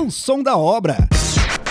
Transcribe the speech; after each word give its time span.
O 0.00 0.12
som 0.12 0.44
da 0.44 0.56
obra. 0.56 0.96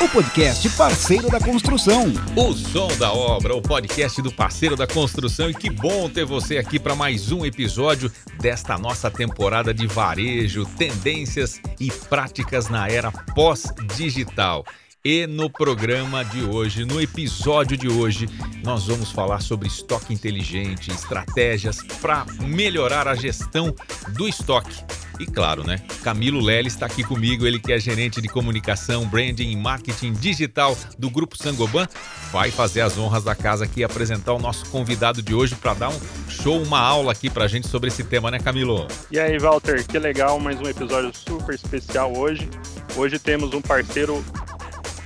O 0.03 0.09
podcast 0.09 0.69
parceiro 0.71 1.29
da 1.29 1.39
construção. 1.39 2.11
O 2.35 2.53
som 2.53 2.89
da 2.97 3.13
obra, 3.13 3.55
o 3.55 3.61
podcast 3.61 4.21
do 4.21 4.29
parceiro 4.33 4.75
da 4.75 4.85
construção. 4.85 5.49
E 5.49 5.53
que 5.53 5.69
bom 5.69 6.09
ter 6.09 6.25
você 6.25 6.57
aqui 6.57 6.77
para 6.77 6.93
mais 6.93 7.31
um 7.31 7.45
episódio 7.45 8.11
desta 8.41 8.77
nossa 8.77 9.09
temporada 9.09 9.73
de 9.73 9.87
varejo, 9.87 10.65
tendências 10.77 11.61
e 11.79 11.89
práticas 11.89 12.67
na 12.67 12.89
era 12.89 13.13
pós-digital. 13.33 14.65
E 15.09 15.25
no 15.25 15.49
programa 15.49 16.25
de 16.25 16.43
hoje, 16.43 16.83
no 16.83 16.99
episódio 17.01 17.77
de 17.77 17.87
hoje, 17.87 18.27
nós 18.61 18.87
vamos 18.87 19.09
falar 19.09 19.39
sobre 19.39 19.65
estoque 19.65 20.13
inteligente, 20.13 20.91
estratégias 20.91 21.77
para 22.01 22.25
melhorar 22.41 23.07
a 23.07 23.15
gestão 23.15 23.73
do 24.09 24.27
estoque. 24.27 24.83
E 25.17 25.25
claro, 25.25 25.65
né? 25.65 25.77
Camilo 26.03 26.41
Lely 26.41 26.67
está 26.67 26.87
aqui 26.87 27.05
comigo, 27.05 27.47
ele 27.47 27.57
que 27.57 27.71
é 27.71 27.79
gerente 27.79 28.21
de 28.21 28.27
comunicação, 28.27 29.07
branding 29.07 29.49
e 29.49 29.55
marketing 29.55 30.11
digital 30.11 30.77
do 30.99 31.09
Grupo 31.09 31.37
Sangoban, 31.37 31.87
vai 32.29 32.51
fazer 32.51 32.81
as 32.81 32.97
honras 32.97 33.23
da 33.23 33.33
casa 33.33 33.63
aqui 33.63 33.79
e 33.79 33.83
apresentar 33.85 34.33
o 34.33 34.39
nosso 34.39 34.65
convidado 34.69 35.21
de 35.21 35.33
hoje 35.33 35.55
para 35.55 35.73
dar 35.73 35.89
um 35.89 35.99
show, 36.27 36.61
uma 36.61 36.81
aula 36.81 37.13
aqui 37.13 37.29
para 37.29 37.45
a 37.45 37.47
gente 37.47 37.69
sobre 37.69 37.87
esse 37.87 38.03
tema, 38.03 38.29
né, 38.29 38.39
Camilo? 38.39 38.85
E 39.09 39.17
aí, 39.17 39.39
Walter, 39.39 39.87
que 39.87 39.97
legal, 39.97 40.37
mais 40.37 40.59
um 40.59 40.67
episódio 40.67 41.13
super 41.15 41.55
especial 41.55 42.13
hoje. 42.13 42.49
Hoje 42.97 43.17
temos 43.17 43.53
um 43.53 43.61
parceiro 43.61 44.21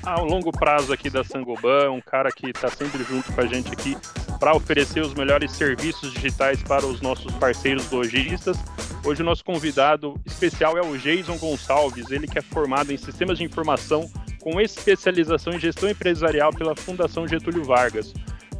ao 0.03 0.25
longo 0.25 0.51
prazo 0.51 0.91
aqui 0.91 1.09
da 1.09 1.23
Sangoban, 1.23 1.91
um 1.91 2.01
cara 2.01 2.31
que 2.31 2.49
está 2.49 2.67
sempre 2.69 3.03
junto 3.03 3.31
com 3.31 3.41
a 3.41 3.45
gente 3.45 3.71
aqui 3.71 3.95
para 4.39 4.55
oferecer 4.55 5.01
os 5.01 5.13
melhores 5.13 5.51
serviços 5.51 6.13
digitais 6.13 6.61
para 6.63 6.85
os 6.85 7.01
nossos 7.01 7.31
parceiros 7.35 7.89
lojistas. 7.91 8.57
Hoje 9.05 9.21
o 9.21 9.25
nosso 9.25 9.43
convidado 9.43 10.15
especial 10.25 10.77
é 10.77 10.81
o 10.81 10.97
Jason 10.97 11.37
Gonçalves, 11.37 12.09
ele 12.11 12.27
que 12.27 12.39
é 12.39 12.41
formado 12.41 12.91
em 12.91 12.97
sistemas 12.97 13.37
de 13.37 13.43
informação 13.43 14.09
com 14.41 14.59
especialização 14.59 15.53
em 15.53 15.59
gestão 15.59 15.89
empresarial 15.89 16.51
pela 16.51 16.75
Fundação 16.75 17.27
Getúlio 17.27 17.63
Vargas 17.63 18.13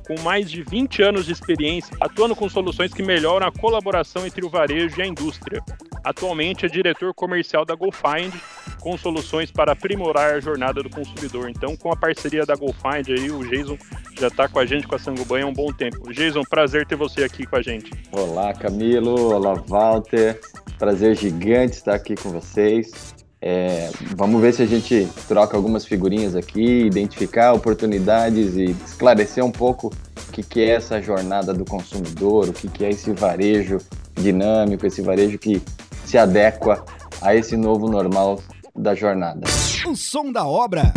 com 0.07 0.19
mais 0.21 0.49
de 0.49 0.61
20 0.63 1.03
anos 1.03 1.25
de 1.25 1.31
experiência 1.31 1.95
atuando 1.99 2.35
com 2.35 2.49
soluções 2.49 2.93
que 2.93 3.01
melhoram 3.03 3.47
a 3.47 3.51
colaboração 3.51 4.25
entre 4.25 4.45
o 4.45 4.49
varejo 4.49 4.99
e 4.99 5.01
a 5.01 5.07
indústria. 5.07 5.63
Atualmente 6.03 6.65
é 6.65 6.69
diretor 6.69 7.13
comercial 7.13 7.63
da 7.63 7.75
GoFind, 7.75 8.33
com 8.81 8.97
soluções 8.97 9.51
para 9.51 9.71
aprimorar 9.71 10.33
a 10.33 10.39
jornada 10.39 10.83
do 10.83 10.89
consumidor. 10.89 11.49
Então, 11.49 11.77
com 11.77 11.91
a 11.91 11.95
parceria 11.95 12.45
da 12.45 12.55
GoFind 12.55 13.07
aí, 13.09 13.31
o 13.31 13.47
Jason 13.47 13.77
já 14.19 14.27
está 14.27 14.49
com 14.49 14.59
a 14.59 14.65
gente 14.65 14.87
com 14.87 14.95
a 14.95 14.99
Sangobanha 14.99 15.45
há 15.45 15.47
um 15.47 15.53
bom 15.53 15.71
tempo. 15.71 16.11
Jason, 16.11 16.41
prazer 16.43 16.85
ter 16.85 16.95
você 16.95 17.23
aqui 17.23 17.45
com 17.45 17.55
a 17.55 17.61
gente. 17.61 17.91
Olá, 18.11 18.53
Camilo. 18.53 19.33
Olá, 19.33 19.53
Walter. 19.53 20.39
Prazer 20.77 21.15
gigante 21.15 21.75
estar 21.75 21.93
aqui 21.93 22.15
com 22.15 22.29
vocês. 22.29 23.13
É, 23.39 23.89
vamos 24.15 24.39
ver 24.39 24.53
se 24.53 24.61
a 24.61 24.67
gente 24.67 25.07
troca 25.27 25.57
algumas 25.57 25.85
figurinhas 25.85 26.35
aqui, 26.35 26.83
identificar 26.85 27.53
oportunidades 27.53 28.55
e 28.55 28.65
esclarecer 28.85 29.43
um 29.43 29.51
pouco 29.51 29.87
o 29.87 30.31
que, 30.31 30.43
que 30.43 30.61
é 30.61 30.71
essa 30.71 31.01
jornada 31.01 31.51
do 31.51 31.65
consumidor, 31.65 32.49
o 32.49 32.53
que, 32.53 32.67
que 32.67 32.85
é 32.85 32.89
esse 32.89 33.11
varejo 33.13 33.79
dinâmico, 34.13 34.85
esse 34.85 35.01
varejo 35.01 35.39
que 35.39 35.61
se 36.05 36.17
adequa 36.17 36.83
a 37.19 37.35
esse 37.35 37.57
novo 37.57 37.89
normal 37.89 38.39
da 38.75 38.95
jornada. 38.95 39.41
O 39.85 39.95
som 39.95 40.31
da 40.31 40.45
obra. 40.45 40.93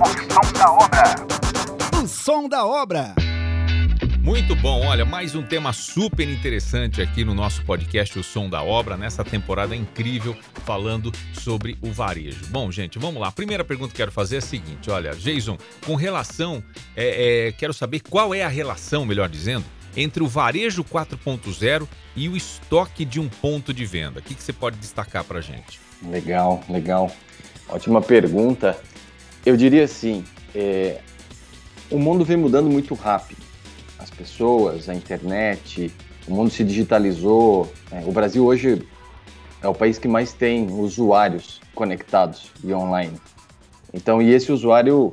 O 0.00 0.08
som 0.32 0.52
da 0.52 0.72
obra. 0.72 1.14
O 2.02 2.06
som 2.06 2.48
da 2.48 2.66
obra. 2.66 3.14
Muito 4.20 4.54
bom, 4.56 4.84
olha, 4.84 5.06
mais 5.06 5.34
um 5.34 5.42
tema 5.42 5.72
super 5.72 6.28
interessante 6.28 7.00
aqui 7.00 7.24
no 7.24 7.34
nosso 7.34 7.64
podcast 7.64 8.18
O 8.18 8.22
Som 8.22 8.50
da 8.50 8.62
Obra, 8.62 8.94
nessa 8.94 9.24
temporada 9.24 9.74
incrível, 9.74 10.36
falando 10.66 11.10
sobre 11.32 11.78
o 11.80 11.90
varejo. 11.90 12.44
Bom, 12.48 12.70
gente, 12.70 12.98
vamos 12.98 13.22
lá. 13.22 13.28
A 13.28 13.32
primeira 13.32 13.64
pergunta 13.64 13.92
que 13.92 13.96
quero 13.96 14.12
fazer 14.12 14.34
é 14.34 14.38
a 14.38 14.42
seguinte: 14.42 14.90
olha, 14.90 15.14
Jason, 15.14 15.56
com 15.86 15.94
relação, 15.94 16.62
é, 16.94 17.46
é, 17.48 17.52
quero 17.52 17.72
saber 17.72 18.00
qual 18.00 18.34
é 18.34 18.42
a 18.42 18.48
relação, 18.48 19.06
melhor 19.06 19.30
dizendo, 19.30 19.64
entre 19.96 20.22
o 20.22 20.28
varejo 20.28 20.84
4.0 20.84 21.88
e 22.14 22.28
o 22.28 22.36
estoque 22.36 23.06
de 23.06 23.18
um 23.18 23.28
ponto 23.28 23.72
de 23.72 23.86
venda. 23.86 24.20
O 24.20 24.22
que, 24.22 24.34
que 24.34 24.42
você 24.42 24.52
pode 24.52 24.76
destacar 24.76 25.24
para 25.24 25.40
gente? 25.40 25.87
Legal, 26.02 26.62
legal. 26.68 27.10
Ótima 27.68 28.00
pergunta. 28.00 28.78
Eu 29.44 29.56
diria 29.56 29.84
assim: 29.84 30.24
é, 30.54 31.00
o 31.90 31.98
mundo 31.98 32.24
vem 32.24 32.36
mudando 32.36 32.68
muito 32.70 32.94
rápido 32.94 33.48
as 33.98 34.10
pessoas, 34.10 34.88
a 34.88 34.94
internet, 34.94 35.92
o 36.26 36.32
mundo 36.32 36.50
se 36.50 36.62
digitalizou. 36.62 37.70
É, 37.90 38.04
o 38.06 38.12
Brasil 38.12 38.44
hoje 38.46 38.86
é 39.60 39.68
o 39.68 39.74
país 39.74 39.98
que 39.98 40.06
mais 40.06 40.32
tem 40.32 40.70
usuários 40.70 41.60
conectados 41.74 42.52
e 42.62 42.72
online. 42.72 43.18
Então, 43.92 44.22
e 44.22 44.32
esse 44.32 44.52
usuário 44.52 45.12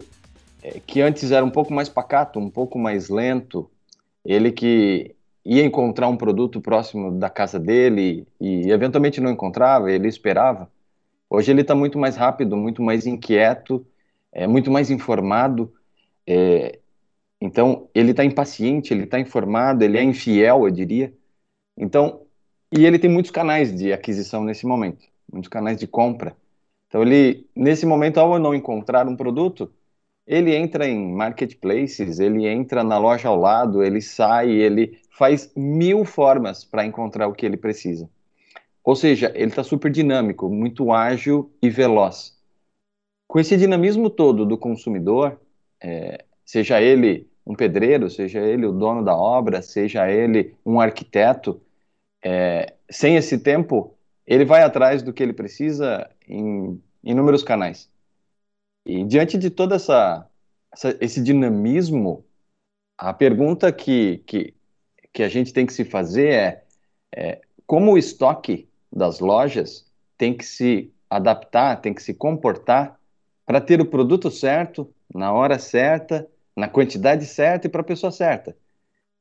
é, 0.62 0.80
que 0.86 1.02
antes 1.02 1.32
era 1.32 1.44
um 1.44 1.50
pouco 1.50 1.74
mais 1.74 1.90
pacato, 1.90 2.40
um 2.40 2.50
pouco 2.50 2.78
mais 2.78 3.10
lento, 3.10 3.70
ele 4.24 4.52
que 4.52 5.16
ia 5.44 5.64
encontrar 5.64 6.08
um 6.08 6.18
produto 6.18 6.62
próximo 6.62 7.12
da 7.12 7.30
casa 7.30 7.60
dele 7.60 8.28
e 8.40 8.72
eventualmente 8.72 9.22
não 9.22 9.32
encontrava, 9.32 9.92
ele 9.92 10.08
esperava. 10.08 10.70
Hoje 11.36 11.52
ele 11.52 11.62
está 11.62 11.76
muito 11.76 12.00
mais 12.00 12.16
rápido, 12.16 12.56
muito 12.56 12.82
mais 12.82 13.06
inquieto, 13.06 13.86
é 14.32 14.48
muito 14.48 14.72
mais 14.72 14.90
informado. 14.90 15.74
É, 16.26 16.80
então, 17.42 17.90
ele 17.94 18.12
está 18.12 18.24
impaciente, 18.24 18.94
ele 18.94 19.04
está 19.04 19.20
informado, 19.20 19.84
ele 19.84 19.98
é 19.98 20.04
infiel, 20.04 20.66
eu 20.66 20.72
diria. 20.72 21.14
Então, 21.78 22.22
e 22.72 22.86
ele 22.86 22.98
tem 23.00 23.10
muitos 23.10 23.32
canais 23.32 23.76
de 23.76 23.92
aquisição 23.92 24.46
nesse 24.46 24.66
momento, 24.66 25.06
muitos 25.32 25.50
canais 25.50 25.78
de 25.78 25.88
compra. 25.88 26.38
Então, 26.88 27.02
ele, 27.02 27.46
nesse 27.56 27.86
momento, 27.86 28.18
ao 28.20 28.40
não 28.40 28.56
encontrar 28.56 29.08
um 29.08 29.18
produto, 29.18 29.74
ele 30.26 30.56
entra 30.56 30.88
em 30.88 31.14
marketplaces, 31.14 32.20
ele 32.20 32.48
entra 32.48 32.84
na 32.84 32.98
loja 32.98 33.28
ao 33.28 33.38
lado, 33.38 33.84
ele 33.84 34.02
sai, 34.02 34.52
ele 34.52 35.00
faz 35.12 35.52
mil 35.56 36.06
formas 36.06 36.64
para 36.64 36.86
encontrar 36.86 37.28
o 37.28 37.34
que 37.34 37.46
ele 37.46 37.58
precisa. 37.58 38.10
Ou 38.86 38.96
seja, 38.96 39.32
ele 39.34 39.48
está 39.48 39.64
super 39.64 39.92
dinâmico, 39.92 40.48
muito 40.48 40.92
ágil 40.92 41.52
e 41.60 41.72
veloz. 41.72 42.38
Com 43.28 43.40
esse 43.40 43.58
dinamismo 43.58 44.12
todo 44.12 44.46
do 44.46 44.60
consumidor, 44.60 45.42
é, 45.82 46.24
seja 46.46 46.80
ele 46.80 47.28
um 47.44 47.56
pedreiro, 47.56 48.12
seja 48.12 48.40
ele 48.40 48.68
o 48.68 48.72
dono 48.72 49.04
da 49.04 49.18
obra, 49.18 49.64
seja 49.64 50.08
ele 50.12 50.56
um 50.64 50.80
arquiteto, 50.80 51.60
é, 52.24 52.76
sem 52.88 53.16
esse 53.16 53.40
tempo, 53.40 53.98
ele 54.26 54.46
vai 54.46 54.62
atrás 54.62 55.02
do 55.02 55.12
que 55.12 55.24
ele 55.24 55.34
precisa 55.34 56.08
em 56.28 56.80
inúmeros 57.04 57.42
canais. 57.42 57.90
E 58.86 59.04
diante 59.04 59.36
de 59.36 59.50
todo 59.50 59.74
essa, 59.74 60.30
essa, 60.72 60.96
esse 61.02 61.24
dinamismo, 61.24 62.24
a 63.00 63.12
pergunta 63.12 63.72
que, 63.72 64.20
que, 64.28 64.54
que 65.12 65.24
a 65.24 65.28
gente 65.28 65.52
tem 65.52 65.66
que 65.66 65.74
se 65.74 65.84
fazer 65.84 66.30
é, 66.30 66.64
é 67.16 67.42
como 67.66 67.94
o 67.94 67.98
estoque 67.98 68.70
das 68.96 69.20
lojas 69.20 69.86
tem 70.18 70.34
que 70.34 70.46
se 70.46 70.92
adaptar, 71.10 71.82
tem 71.82 71.94
que 71.94 72.02
se 72.02 72.14
comportar 72.14 73.00
para 73.46 73.62
ter 73.62 73.82
o 73.82 73.86
produto 73.86 74.32
certo, 74.32 74.92
na 75.14 75.32
hora 75.34 75.60
certa 75.60 76.28
na 76.56 76.68
quantidade 76.68 77.26
certa 77.26 77.68
e 77.68 77.70
para 77.70 77.82
a 77.82 77.86
pessoa 77.86 78.12
certa. 78.12 78.56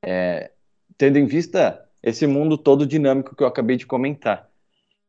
É, 0.05 0.53
tendo 0.97 1.19
em 1.19 1.27
vista 1.27 1.85
esse 2.03 2.27
mundo 2.27 2.57
todo 2.57 2.87
dinâmico 2.87 3.35
que 3.35 3.43
eu 3.43 3.47
acabei 3.47 3.77
de 3.77 3.87
comentar. 3.87 4.49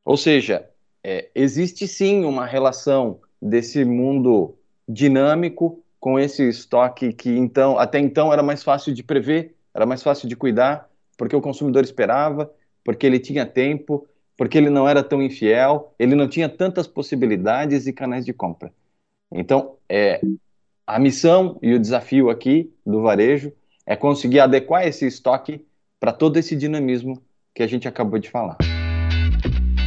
Ou 0.04 0.18
seja, 0.18 0.68
é, 1.04 1.30
existe 1.36 1.88
sim 1.88 2.24
uma 2.26 2.46
relação 2.46 3.20
desse 3.42 3.86
mundo 3.86 4.58
dinâmico 4.88 5.84
com 6.00 6.20
esse 6.20 6.48
estoque 6.48 7.12
que 7.14 7.30
então 7.30 7.78
até 7.78 8.00
então 8.00 8.32
era 8.32 8.42
mais 8.42 8.64
fácil 8.64 8.94
de 8.94 9.04
prever, 9.04 9.56
era 9.74 9.86
mais 9.86 10.02
fácil 10.02 10.28
de 10.28 10.36
cuidar, 10.36 10.90
porque 11.18 11.36
o 11.36 11.42
consumidor 11.42 11.84
esperava, 11.84 12.52
porque 12.84 13.06
ele 13.06 13.20
tinha 13.20 13.46
tempo, 13.46 14.08
porque 14.38 14.58
ele 14.58 14.70
não 14.70 14.88
era 14.88 15.04
tão 15.04 15.22
infiel, 15.22 15.94
ele 15.98 16.16
não 16.16 16.28
tinha 16.28 16.50
tantas 16.50 16.88
possibilidades 16.88 17.88
e 17.88 17.94
canais 17.94 18.26
de 18.26 18.34
compra. 18.34 18.72
Então, 19.32 19.76
é, 19.90 20.22
a 20.86 21.00
missão 21.00 21.58
e 21.62 21.74
o 21.74 21.80
desafio 21.80 22.30
aqui 22.30 22.72
do 22.86 23.02
varejo 23.02 23.52
é 23.86 23.96
conseguir 23.96 24.40
adequar 24.40 24.86
esse 24.86 25.06
estoque 25.06 25.66
para 26.00 26.12
todo 26.12 26.38
esse 26.38 26.56
dinamismo 26.56 27.22
que 27.54 27.64
a 27.64 27.68
gente 27.68 27.88
acabou 27.88 28.20
de 28.20 28.30
falar. 28.30 28.58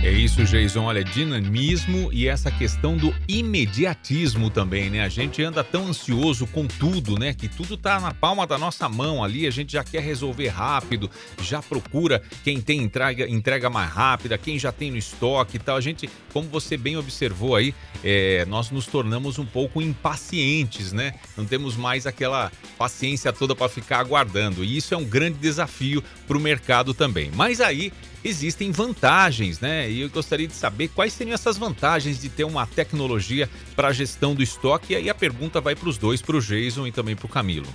É 0.00 0.12
isso, 0.12 0.44
Jason. 0.44 0.84
Olha, 0.84 1.02
dinamismo 1.02 2.08
e 2.12 2.28
essa 2.28 2.52
questão 2.52 2.96
do 2.96 3.12
imediatismo 3.26 4.48
também, 4.48 4.88
né? 4.88 5.02
A 5.02 5.08
gente 5.08 5.42
anda 5.42 5.64
tão 5.64 5.88
ansioso 5.88 6.46
com 6.46 6.68
tudo, 6.68 7.18
né? 7.18 7.34
Que 7.34 7.48
tudo 7.48 7.76
tá 7.76 7.98
na 7.98 8.14
palma 8.14 8.46
da 8.46 8.56
nossa 8.56 8.88
mão 8.88 9.24
ali, 9.24 9.44
a 9.44 9.50
gente 9.50 9.72
já 9.72 9.82
quer 9.82 10.00
resolver 10.00 10.48
rápido, 10.48 11.10
já 11.42 11.60
procura 11.60 12.22
quem 12.44 12.60
tem 12.60 12.80
entrega, 12.80 13.28
entrega 13.28 13.68
mais 13.68 13.90
rápida, 13.90 14.38
quem 14.38 14.56
já 14.56 14.70
tem 14.70 14.92
no 14.92 14.96
estoque 14.96 15.56
e 15.56 15.58
tal. 15.58 15.76
A 15.76 15.80
gente, 15.80 16.08
como 16.32 16.48
você 16.48 16.76
bem 16.76 16.96
observou 16.96 17.56
aí, 17.56 17.74
é, 18.04 18.44
nós 18.46 18.70
nos 18.70 18.86
tornamos 18.86 19.36
um 19.36 19.46
pouco 19.46 19.82
impacientes, 19.82 20.92
né? 20.92 21.14
Não 21.36 21.44
temos 21.44 21.76
mais 21.76 22.06
aquela 22.06 22.52
paciência 22.78 23.32
toda 23.32 23.54
para 23.54 23.68
ficar 23.68 23.98
aguardando. 23.98 24.62
E 24.62 24.76
isso 24.76 24.94
é 24.94 24.96
um 24.96 25.04
grande 25.04 25.38
desafio 25.38 26.04
para 26.26 26.38
o 26.38 26.40
mercado 26.40 26.94
também. 26.94 27.32
Mas 27.34 27.60
aí 27.60 27.92
existem 28.24 28.70
vantagens, 28.70 29.60
né? 29.60 29.90
E 29.90 30.00
eu 30.00 30.10
gostaria 30.10 30.46
de 30.46 30.54
saber 30.54 30.88
quais 30.88 31.12
seriam 31.12 31.34
essas 31.34 31.56
vantagens 31.56 32.20
de 32.20 32.28
ter 32.28 32.44
uma 32.44 32.66
tecnologia 32.66 33.48
para 33.76 33.88
a 33.88 33.92
gestão 33.92 34.34
do 34.34 34.42
estoque. 34.42 34.92
E 34.92 34.96
aí 34.96 35.10
a 35.10 35.14
pergunta 35.14 35.60
vai 35.60 35.74
para 35.74 35.88
os 35.88 35.98
dois, 35.98 36.20
para 36.22 36.36
o 36.36 36.40
Jason 36.40 36.86
e 36.86 36.92
também 36.92 37.14
para 37.16 37.26
o 37.26 37.28
Camilo. 37.28 37.66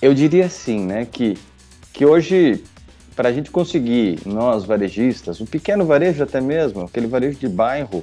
Eu 0.00 0.14
diria 0.14 0.46
assim, 0.46 0.80
né, 0.84 1.04
que, 1.04 1.38
que 1.92 2.04
hoje, 2.04 2.62
para 3.14 3.28
a 3.28 3.32
gente 3.32 3.50
conseguir, 3.50 4.18
nós 4.26 4.64
varejistas, 4.64 5.40
o 5.40 5.46
pequeno 5.46 5.84
varejo 5.86 6.22
até 6.22 6.40
mesmo, 6.40 6.82
aquele 6.82 7.06
varejo 7.06 7.38
de 7.38 7.48
bairro, 7.48 8.02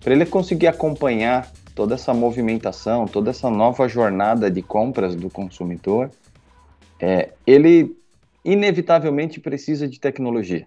para 0.00 0.12
ele 0.12 0.24
conseguir 0.24 0.68
acompanhar 0.68 1.50
toda 1.74 1.94
essa 1.94 2.12
movimentação, 2.12 3.06
toda 3.06 3.30
essa 3.30 3.50
nova 3.50 3.88
jornada 3.88 4.50
de 4.50 4.62
compras 4.62 5.16
do 5.16 5.30
consumidor, 5.30 6.10
é, 7.00 7.30
ele 7.46 7.96
inevitavelmente 8.44 9.40
precisa 9.40 9.88
de 9.88 9.98
tecnologia. 9.98 10.66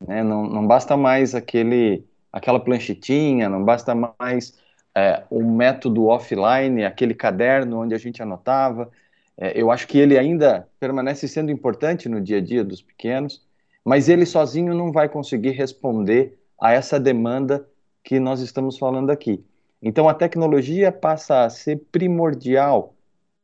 Né? 0.00 0.22
Não, 0.22 0.44
não 0.46 0.66
basta 0.66 0.96
mais 0.96 1.34
aquele, 1.34 2.04
aquela 2.32 2.60
planchetinha, 2.60 3.48
não 3.48 3.64
basta 3.64 3.94
mais 4.18 4.58
é, 4.94 5.24
o 5.30 5.42
método 5.42 6.06
offline, 6.06 6.84
aquele 6.84 7.14
caderno 7.14 7.80
onde 7.82 7.94
a 7.94 7.98
gente 7.98 8.22
anotava. 8.22 8.90
É, 9.36 9.60
eu 9.60 9.70
acho 9.70 9.86
que 9.86 9.98
ele 9.98 10.18
ainda 10.18 10.68
permanece 10.80 11.28
sendo 11.28 11.50
importante 11.50 12.08
no 12.08 12.20
dia 12.20 12.38
a 12.38 12.40
dia 12.40 12.64
dos 12.64 12.82
pequenos, 12.82 13.44
mas 13.84 14.08
ele 14.08 14.26
sozinho 14.26 14.74
não 14.74 14.90
vai 14.90 15.08
conseguir 15.08 15.50
responder 15.50 16.38
a 16.60 16.72
essa 16.72 16.98
demanda 16.98 17.66
que 18.02 18.18
nós 18.18 18.40
estamos 18.40 18.78
falando 18.78 19.10
aqui. 19.10 19.44
Então 19.82 20.08
a 20.08 20.14
tecnologia 20.14 20.90
passa 20.90 21.44
a 21.44 21.50
ser 21.50 21.76
primordial 21.92 22.94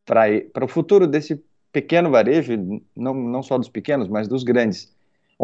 para 0.04 0.64
o 0.64 0.68
futuro 0.68 1.06
desse 1.06 1.42
pequeno 1.70 2.10
varejo, 2.10 2.52
não, 2.96 3.14
não 3.14 3.42
só 3.42 3.58
dos 3.58 3.68
pequenos, 3.68 4.08
mas 4.08 4.28
dos 4.28 4.42
grandes, 4.42 4.94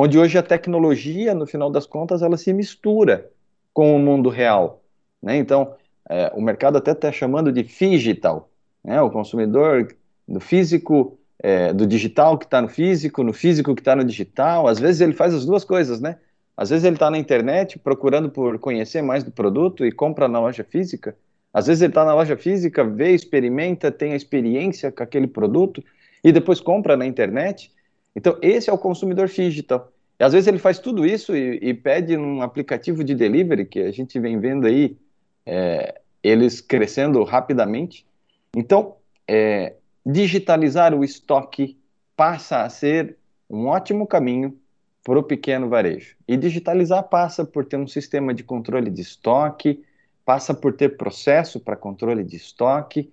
onde 0.01 0.17
hoje 0.17 0.39
a 0.39 0.43
tecnologia, 0.45 1.35
no 1.35 1.45
final 1.45 1.69
das 1.69 1.85
contas, 1.85 2.23
ela 2.23 2.37
se 2.37 2.53
mistura 2.53 3.29
com 3.73 3.97
o 3.97 3.99
mundo 3.99 4.29
real. 4.29 4.81
Né? 5.21 5.39
Então, 5.39 5.75
é, 6.09 6.31
o 6.37 6.41
mercado 6.41 6.79
até 6.79 6.93
está 6.93 7.11
chamando 7.11 7.51
de 7.51 7.65
digital, 7.65 8.49
né? 8.85 9.03
o 9.03 9.11
consumidor 9.11 9.93
do 10.29 10.39
físico, 10.39 11.19
é, 11.43 11.73
do 11.73 11.85
digital 11.85 12.39
que 12.39 12.45
está 12.45 12.63
no 12.63 12.69
físico, 12.69 13.25
no 13.25 13.33
físico 13.33 13.75
que 13.75 13.81
está 13.81 13.97
no 13.97 14.05
digital, 14.05 14.69
às 14.69 14.79
vezes 14.79 15.01
ele 15.01 15.15
faz 15.15 15.35
as 15.35 15.45
duas 15.45 15.65
coisas, 15.65 16.01
né? 16.01 16.17
Às 16.57 16.71
vezes 16.71 16.85
ele 16.85 16.95
está 16.95 17.11
na 17.11 17.19
internet 17.19 17.77
procurando 17.77 18.31
por 18.31 18.57
conhecer 18.61 19.03
mais 19.03 19.25
do 19.25 19.33
produto 19.33 19.85
e 19.85 19.91
compra 19.91 20.29
na 20.29 20.39
loja 20.39 20.63
física. 20.63 21.17
Às 21.53 21.67
vezes 21.67 21.83
ele 21.83 21.91
está 21.91 22.05
na 22.05 22.15
loja 22.15 22.37
física, 22.37 22.85
vê, 22.85 23.15
experimenta, 23.15 23.91
tem 23.91 24.13
a 24.13 24.17
experiência 24.17 24.93
com 24.93 25.03
aquele 25.03 25.27
produto 25.27 25.83
e 26.23 26.31
depois 26.31 26.61
compra 26.61 26.97
na 26.97 27.05
internet. 27.05 27.73
Então, 28.19 28.37
esse 28.43 28.69
é 28.69 28.73
o 28.73 28.77
consumidor 28.77 29.29
digital. 29.29 29.93
E 30.19 30.25
às 30.25 30.33
vezes 30.33 30.49
ele 30.49 30.59
faz 30.59 30.81
tudo 30.81 31.07
isso 31.07 31.37
e, 31.37 31.57
e, 31.63 31.73
pede 31.73 32.17
num 32.17 32.43
aplicativo 32.43 33.05
de 33.05 33.15
delivery, 33.15 33.65
que 33.65 33.79
a 33.79 33.93
gente 33.93 34.19
vem 34.19 34.41
vendo 34.41 34.67
aí, 34.67 34.99
é, 35.47 36.01
eles 36.21 36.61
crescendo 36.61 37.23
rapidamente. 37.23 38.05
Então, 38.57 38.97
é, 39.29 39.77
digitalizar 40.05 40.93
o 40.93 41.05
estoque 41.05 41.79
passa 42.17 42.63
a 42.63 42.69
ser 42.69 43.17
um 43.49 43.67
ótimo 43.67 44.05
caminho 44.05 44.59
para 45.05 45.21
o 45.21 45.23
pequeno 45.23 45.69
varejo. 45.69 46.17
E 46.27 46.37
digitalizar 46.37 47.05
passa 47.05 47.45
por 47.45 47.65
ter 47.65 47.77
um 47.77 47.87
sistema 47.87 48.35
de 48.35 48.43
controle 48.43 48.91
de 48.91 49.01
estoque, 49.01 49.81
passa 50.25 50.53
por 50.53 50.73
ter 50.73 50.97
processo 50.97 51.61
para 51.61 51.77
controle 51.77 52.25
de 52.25 52.35
estoque 52.35 53.13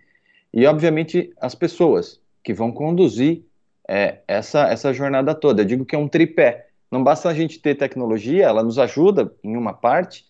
e, 0.51 0.65
obviamente, 0.65 1.31
as 1.39 1.53
pessoas 1.53 2.19
que 2.43 2.55
vão 2.55 2.71
conduzir 2.71 3.43
é, 3.87 4.19
essa, 4.27 4.67
essa 4.67 4.93
jornada 4.93 5.33
toda. 5.33 5.61
Eu 5.61 5.65
digo 5.65 5.85
que 5.85 5.95
é 5.95 5.99
um 5.99 6.07
tripé. 6.07 6.67
Não 6.91 7.03
basta 7.03 7.29
a 7.29 7.33
gente 7.33 7.59
ter 7.59 7.75
tecnologia, 7.75 8.45
ela 8.45 8.63
nos 8.63 8.79
ajuda 8.79 9.33
em 9.43 9.57
uma 9.57 9.73
parte, 9.73 10.25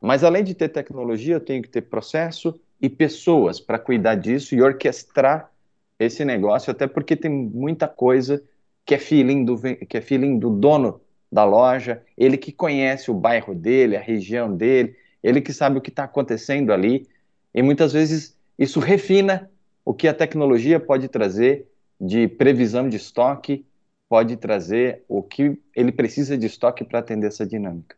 mas 0.00 0.22
além 0.22 0.44
de 0.44 0.54
ter 0.54 0.68
tecnologia, 0.68 1.34
eu 1.34 1.40
tenho 1.40 1.62
que 1.62 1.68
ter 1.68 1.82
processo 1.82 2.58
e 2.80 2.88
pessoas 2.88 3.60
para 3.60 3.78
cuidar 3.78 4.14
disso 4.14 4.54
e 4.54 4.62
orquestrar 4.62 5.50
esse 5.98 6.24
negócio, 6.24 6.70
até 6.70 6.86
porque 6.86 7.16
tem 7.16 7.30
muita 7.30 7.88
coisa 7.88 8.42
que 8.86 8.94
é 8.94 8.98
feeling 8.98 9.44
do, 9.44 9.60
que 9.60 9.98
é 9.98 10.00
feeling 10.00 10.38
do 10.38 10.50
dono 10.50 11.00
da 11.30 11.44
loja, 11.44 12.02
ele 12.16 12.38
que 12.38 12.52
conhece 12.52 13.10
o 13.10 13.14
bairro 13.14 13.54
dele, 13.54 13.96
a 13.96 14.00
região 14.00 14.56
dele, 14.56 14.96
ele 15.22 15.40
que 15.40 15.52
sabe 15.52 15.76
o 15.76 15.80
que 15.80 15.90
está 15.90 16.04
acontecendo 16.04 16.72
ali, 16.72 17.06
e 17.52 17.60
muitas 17.60 17.92
vezes 17.92 18.38
isso 18.58 18.78
refina 18.80 19.50
o 19.84 19.92
que 19.92 20.06
a 20.06 20.14
tecnologia 20.14 20.78
pode 20.78 21.08
trazer 21.08 21.66
de 22.00 22.28
previsão 22.28 22.88
de 22.88 22.96
estoque, 22.96 23.66
pode 24.08 24.36
trazer 24.36 25.04
o 25.08 25.22
que 25.22 25.60
ele 25.74 25.92
precisa 25.92 26.36
de 26.36 26.46
estoque 26.46 26.84
para 26.84 27.00
atender 27.00 27.26
essa 27.26 27.46
dinâmica. 27.46 27.96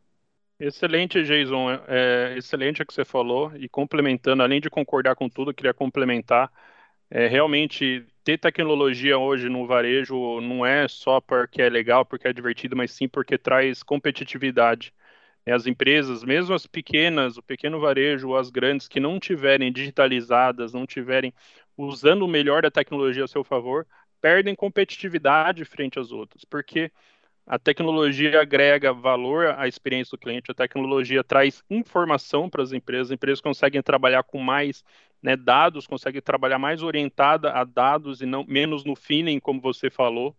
Excelente, 0.58 1.23
Jason. 1.23 1.70
É, 1.70 2.35
é, 2.35 2.38
excelente 2.38 2.82
o 2.82 2.87
que 2.87 2.93
você 2.93 3.05
falou. 3.05 3.50
E 3.56 3.69
complementando, 3.69 4.43
além 4.43 4.61
de 4.61 4.69
concordar 4.69 5.14
com 5.17 5.29
tudo, 5.29 5.55
queria 5.55 5.73
complementar. 5.73 6.52
É, 7.11 7.26
realmente, 7.26 8.06
ter 8.23 8.38
tecnologia 8.38 9.19
hoje 9.19 9.49
no 9.49 9.67
varejo 9.67 10.41
não 10.41 10.64
é 10.64 10.87
só 10.87 11.20
porque 11.20 11.62
é 11.62 11.69
legal, 11.69 12.05
porque 12.05 12.29
é 12.29 12.32
divertido, 12.32 12.76
mas 12.76 12.93
sim 12.93 13.08
porque 13.08 13.38
traz 13.38 13.82
competitividade. 13.82 14.93
É, 15.46 15.53
as 15.53 15.67
empresas, 15.67 16.23
mesmo 16.23 16.55
as 16.55 16.67
pequenas, 16.67 17.38
o 17.38 17.43
pequeno 17.43 17.81
varejo, 17.81 18.37
as 18.37 18.50
grandes, 18.50 18.87
que 18.87 19.00
não 19.00 19.19
tiverem 19.19 19.73
digitalizadas, 19.73 20.73
não 20.75 20.87
tiverem 20.87 21.32
usando 21.87 22.23
o 22.23 22.29
melhor 22.29 22.62
da 22.62 22.71
tecnologia 22.71 23.25
a 23.25 23.29
seu 23.29 23.43
favor, 23.44 23.87
perdem 24.21 24.55
competitividade 24.55 25.65
frente 25.65 25.99
às 25.99 26.12
outras, 26.12 26.44
porque 26.44 26.91
a 27.47 27.59
tecnologia 27.59 28.41
agrega 28.41 28.93
valor 28.93 29.47
à 29.59 29.67
experiência 29.67 30.17
do 30.17 30.21
cliente, 30.21 30.50
a 30.50 30.55
tecnologia 30.55 31.25
traz 31.25 31.65
informação 31.69 32.49
para 32.49 32.62
as 32.62 32.73
empresas, 32.73 33.09
as 33.09 33.15
empresas 33.15 33.41
conseguem 33.41 33.82
trabalhar 33.82 34.23
com 34.23 34.38
mais 34.38 34.85
né, 35.23 35.37
dados, 35.37 35.87
conseguem 35.87 36.21
trabalhar 36.21 36.59
mais 36.59 36.82
orientada 36.82 37.53
a 37.53 37.65
dados 37.65 38.21
e 38.21 38.27
não 38.27 38.44
menos 38.44 38.85
no 38.85 38.94
feeling, 38.94 39.41
como 39.41 39.61
você 39.61 39.91
falou. 39.91 40.37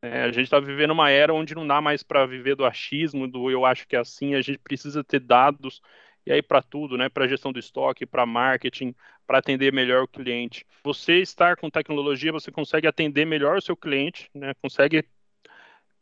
É, 0.00 0.22
a 0.22 0.32
gente 0.32 0.44
está 0.44 0.58
vivendo 0.60 0.90
uma 0.92 1.10
era 1.10 1.32
onde 1.32 1.54
não 1.54 1.66
dá 1.66 1.80
mais 1.80 2.02
para 2.02 2.26
viver 2.26 2.56
do 2.56 2.64
achismo, 2.64 3.28
do 3.28 3.50
eu 3.50 3.64
acho 3.64 3.86
que 3.86 3.96
é 3.96 4.00
assim, 4.00 4.34
a 4.34 4.40
gente 4.40 4.58
precisa 4.58 5.02
ter 5.04 5.20
dados 5.20 5.80
e 6.26 6.32
aí 6.32 6.42
para 6.42 6.62
tudo, 6.62 6.96
né? 6.96 7.08
Para 7.08 7.28
gestão 7.28 7.52
do 7.52 7.58
estoque, 7.58 8.06
para 8.06 8.26
marketing, 8.26 8.94
para 9.26 9.38
atender 9.38 9.72
melhor 9.72 10.04
o 10.04 10.08
cliente. 10.08 10.66
Você 10.84 11.18
estar 11.18 11.56
com 11.56 11.70
tecnologia, 11.70 12.32
você 12.32 12.50
consegue 12.50 12.86
atender 12.86 13.24
melhor 13.24 13.56
o 13.56 13.62
seu 13.62 13.76
cliente, 13.76 14.30
né? 14.34 14.52
Consegue 14.60 15.04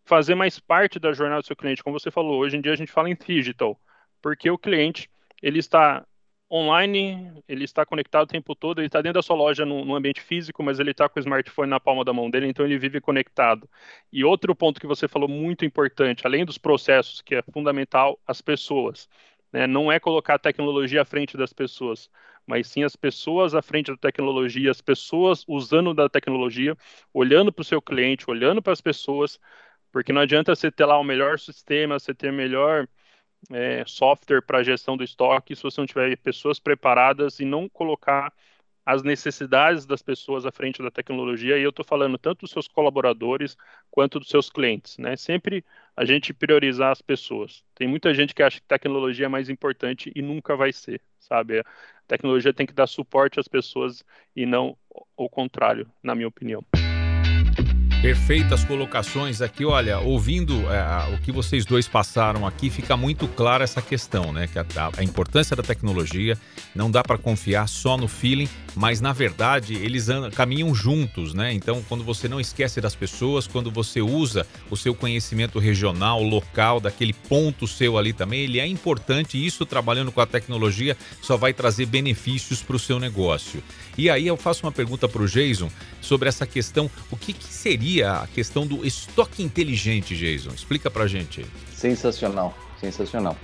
fazer 0.05 0.35
mais 0.35 0.59
parte 0.59 0.99
da 0.99 1.13
jornada 1.13 1.43
do 1.43 1.47
seu 1.47 1.57
cliente, 1.57 1.83
como 1.83 1.99
você 1.99 2.11
falou. 2.11 2.41
Hoje 2.41 2.57
em 2.57 2.61
dia 2.61 2.73
a 2.73 2.77
gente 2.77 2.93
fala 2.93 3.09
em 3.09 3.17
digital, 3.17 3.81
porque 4.21 4.51
o 4.51 4.59
cliente 4.59 5.11
ele 5.43 5.59
está 5.59 6.05
online, 6.51 7.33
ele 7.47 7.65
está 7.65 7.87
conectado 7.87 8.25
o 8.25 8.27
tempo 8.27 8.57
todo, 8.57 8.81
ele 8.81 8.89
está 8.89 9.01
dentro 9.01 9.15
da 9.15 9.23
sua 9.23 9.37
loja 9.37 9.65
no, 9.65 9.85
no 9.85 9.95
ambiente 9.95 10.21
físico, 10.21 10.63
mas 10.65 10.81
ele 10.81 10.91
está 10.91 11.09
com 11.09 11.21
o 11.21 11.23
smartphone 11.23 11.71
na 11.71 11.79
palma 11.79 12.05
da 12.05 12.13
mão 12.13 12.29
dele, 12.29 12.49
então 12.49 12.67
ele 12.67 12.77
vive 12.77 13.01
conectado. 13.01 13.71
E 14.13 14.25
outro 14.25 14.55
ponto 14.55 14.81
que 14.81 14.87
você 14.87 15.07
falou 15.07 15.29
muito 15.29 15.65
importante, 15.65 16.27
além 16.27 16.45
dos 16.45 16.59
processos, 16.59 17.23
que 17.23 17.37
é 17.37 17.43
fundamental, 17.43 18.19
as 18.27 18.41
pessoas. 18.43 19.09
Né? 19.53 19.67
Não 19.67 19.91
é 19.91 19.99
colocar 20.01 20.35
a 20.35 20.39
tecnologia 20.39 21.03
à 21.03 21.05
frente 21.05 21.37
das 21.37 21.53
pessoas, 21.53 22.11
mas 22.47 22.69
sim 22.69 22.85
as 22.85 22.97
pessoas 22.97 23.55
à 23.55 23.63
frente 23.63 23.91
da 23.91 23.97
tecnologia, 23.97 24.71
as 24.71 24.81
pessoas 24.81 25.45
usando 25.49 25.95
da 25.95 26.09
tecnologia, 26.09 26.77
olhando 27.13 27.53
para 27.53 27.63
o 27.63 27.65
seu 27.65 27.83
cliente, 27.83 28.31
olhando 28.31 28.63
para 28.63 28.73
as 28.73 28.81
pessoas, 28.81 29.39
porque 29.93 30.13
não 30.13 30.23
adianta 30.23 30.55
você 30.55 30.71
ter 30.71 30.85
lá 30.85 30.99
o 30.99 31.05
melhor 31.05 31.39
sistema, 31.39 31.99
você 31.99 32.15
ter 32.15 32.33
melhor 32.33 32.89
é, 33.51 33.85
software 33.87 34.43
para 34.43 34.63
gestão 34.63 34.97
do 34.97 35.05
estoque 35.05 35.57
se 35.57 35.63
você 35.63 35.81
não 35.81 35.87
tiver 35.87 36.17
pessoas 36.19 36.59
preparadas 36.59 37.41
e 37.41 37.45
não 37.45 37.69
colocar 37.69 38.33
as 38.85 39.03
necessidades 39.03 39.87
das 39.87 40.03
pessoas 40.03 40.47
à 40.47 40.51
frente 40.53 40.83
da 40.83 40.91
tecnologia, 40.91 41.59
e 41.59 41.63
eu 41.63 41.71
estou 41.71 41.85
falando 41.85 42.19
tanto 42.19 42.41
dos 42.41 42.51
seus 42.51 42.67
colaboradores 42.67 43.57
quanto 43.91 44.19
dos 44.19 44.29
seus 44.29 44.51
clientes, 44.51 44.99
né? 44.99 45.17
Sempre 45.17 45.65
a 46.01 46.05
gente 46.07 46.33
priorizar 46.33 46.91
as 46.91 47.03
pessoas. 47.03 47.63
Tem 47.75 47.87
muita 47.87 48.15
gente 48.15 48.35
que 48.35 48.43
acha 48.43 48.59
que 48.59 48.67
tecnologia 48.67 49.27
é 49.27 49.29
mais 49.29 49.51
importante 49.51 50.11
e 50.17 50.23
nunca 50.23 50.57
vai 50.57 50.73
ser, 50.73 50.99
sabe? 51.19 51.61
A 51.61 51.65
tecnologia 52.09 52.55
tem 52.55 52.67
que 52.67 52.73
dar 52.73 52.87
suporte 52.87 53.39
às 53.39 53.47
pessoas 53.47 54.03
e 54.35 54.47
não 54.47 54.75
o 55.15 55.29
contrário, 55.29 55.87
na 56.03 56.15
minha 56.15 56.29
opinião. 56.29 56.65
Perfeitas 58.03 58.65
colocações 58.65 59.43
aqui. 59.43 59.63
Olha, 59.63 59.99
ouvindo 59.99 60.55
é, 60.73 61.15
o 61.15 61.19
que 61.19 61.31
vocês 61.31 61.67
dois 61.67 61.87
passaram 61.87 62.47
aqui, 62.47 62.71
fica 62.71 62.97
muito 62.97 63.29
clara 63.29 63.63
essa 63.63 63.83
questão, 63.83 64.33
né? 64.33 64.47
Que 64.47 64.59
a, 64.59 64.65
a 64.97 65.05
importância 65.05 65.55
da 65.55 65.63
tecnologia 65.63 66.35
não 66.75 66.91
dá 66.91 67.03
para 67.03 67.19
confiar 67.19 67.69
só 67.69 67.99
no 67.99 68.09
feeling, 68.09 68.49
mas 68.75 69.03
na 69.03 69.13
verdade 69.13 69.75
eles 69.75 70.09
andam, 70.09 70.31
caminham 70.31 70.75
juntos, 70.75 71.35
né? 71.35 71.53
Então, 71.53 71.85
quando 71.91 72.03
você 72.03 72.27
não 72.27 72.41
esquece 72.41 72.81
das 72.81 72.95
pessoas, 72.95 73.47
quando 73.47 73.71
você 73.71 74.01
usa 74.01 74.47
o 74.71 74.79
seu 74.79 74.95
conhecimento 74.95 75.59
regional, 75.59 76.23
local, 76.23 76.81
daquele 76.81 77.13
ponto 77.13 77.67
seu 77.67 77.99
ali 77.99 78.15
também, 78.15 78.45
ele 78.45 78.61
é 78.61 78.67
importante. 78.67 79.37
E 79.37 79.45
isso 79.45 79.67
trabalhando 79.67 80.11
com 80.11 80.23
a 80.23 80.27
tecnologia 80.27 80.97
só 81.21 81.37
vai 81.37 81.53
trazer 81.53 81.85
benefícios 81.85 82.63
para 82.63 82.77
o 82.77 82.79
seu 82.79 82.99
negócio. 82.99 83.63
E 83.99 84.09
aí 84.09 84.27
eu 84.27 84.39
faço 84.39 84.65
uma 84.65 84.73
pergunta 84.73 85.07
para 85.07 85.21
o 85.21 85.27
Jason 85.27 85.71
sobre 86.01 86.31
essa 86.31 86.47
questão: 86.47 86.91
o 87.11 87.17
que, 87.17 87.35
que 87.35 87.45
seria 87.45 87.90
a 88.03 88.29
questão 88.33 88.67
do 88.67 88.87
estoque 88.87 89.43
inteligente, 89.43 90.15
Jason? 90.15 90.51
Explica 90.51 90.91
para 90.91 91.07
gente. 91.07 91.45
Sensacional, 91.73 92.55
sensacional. 92.81 93.37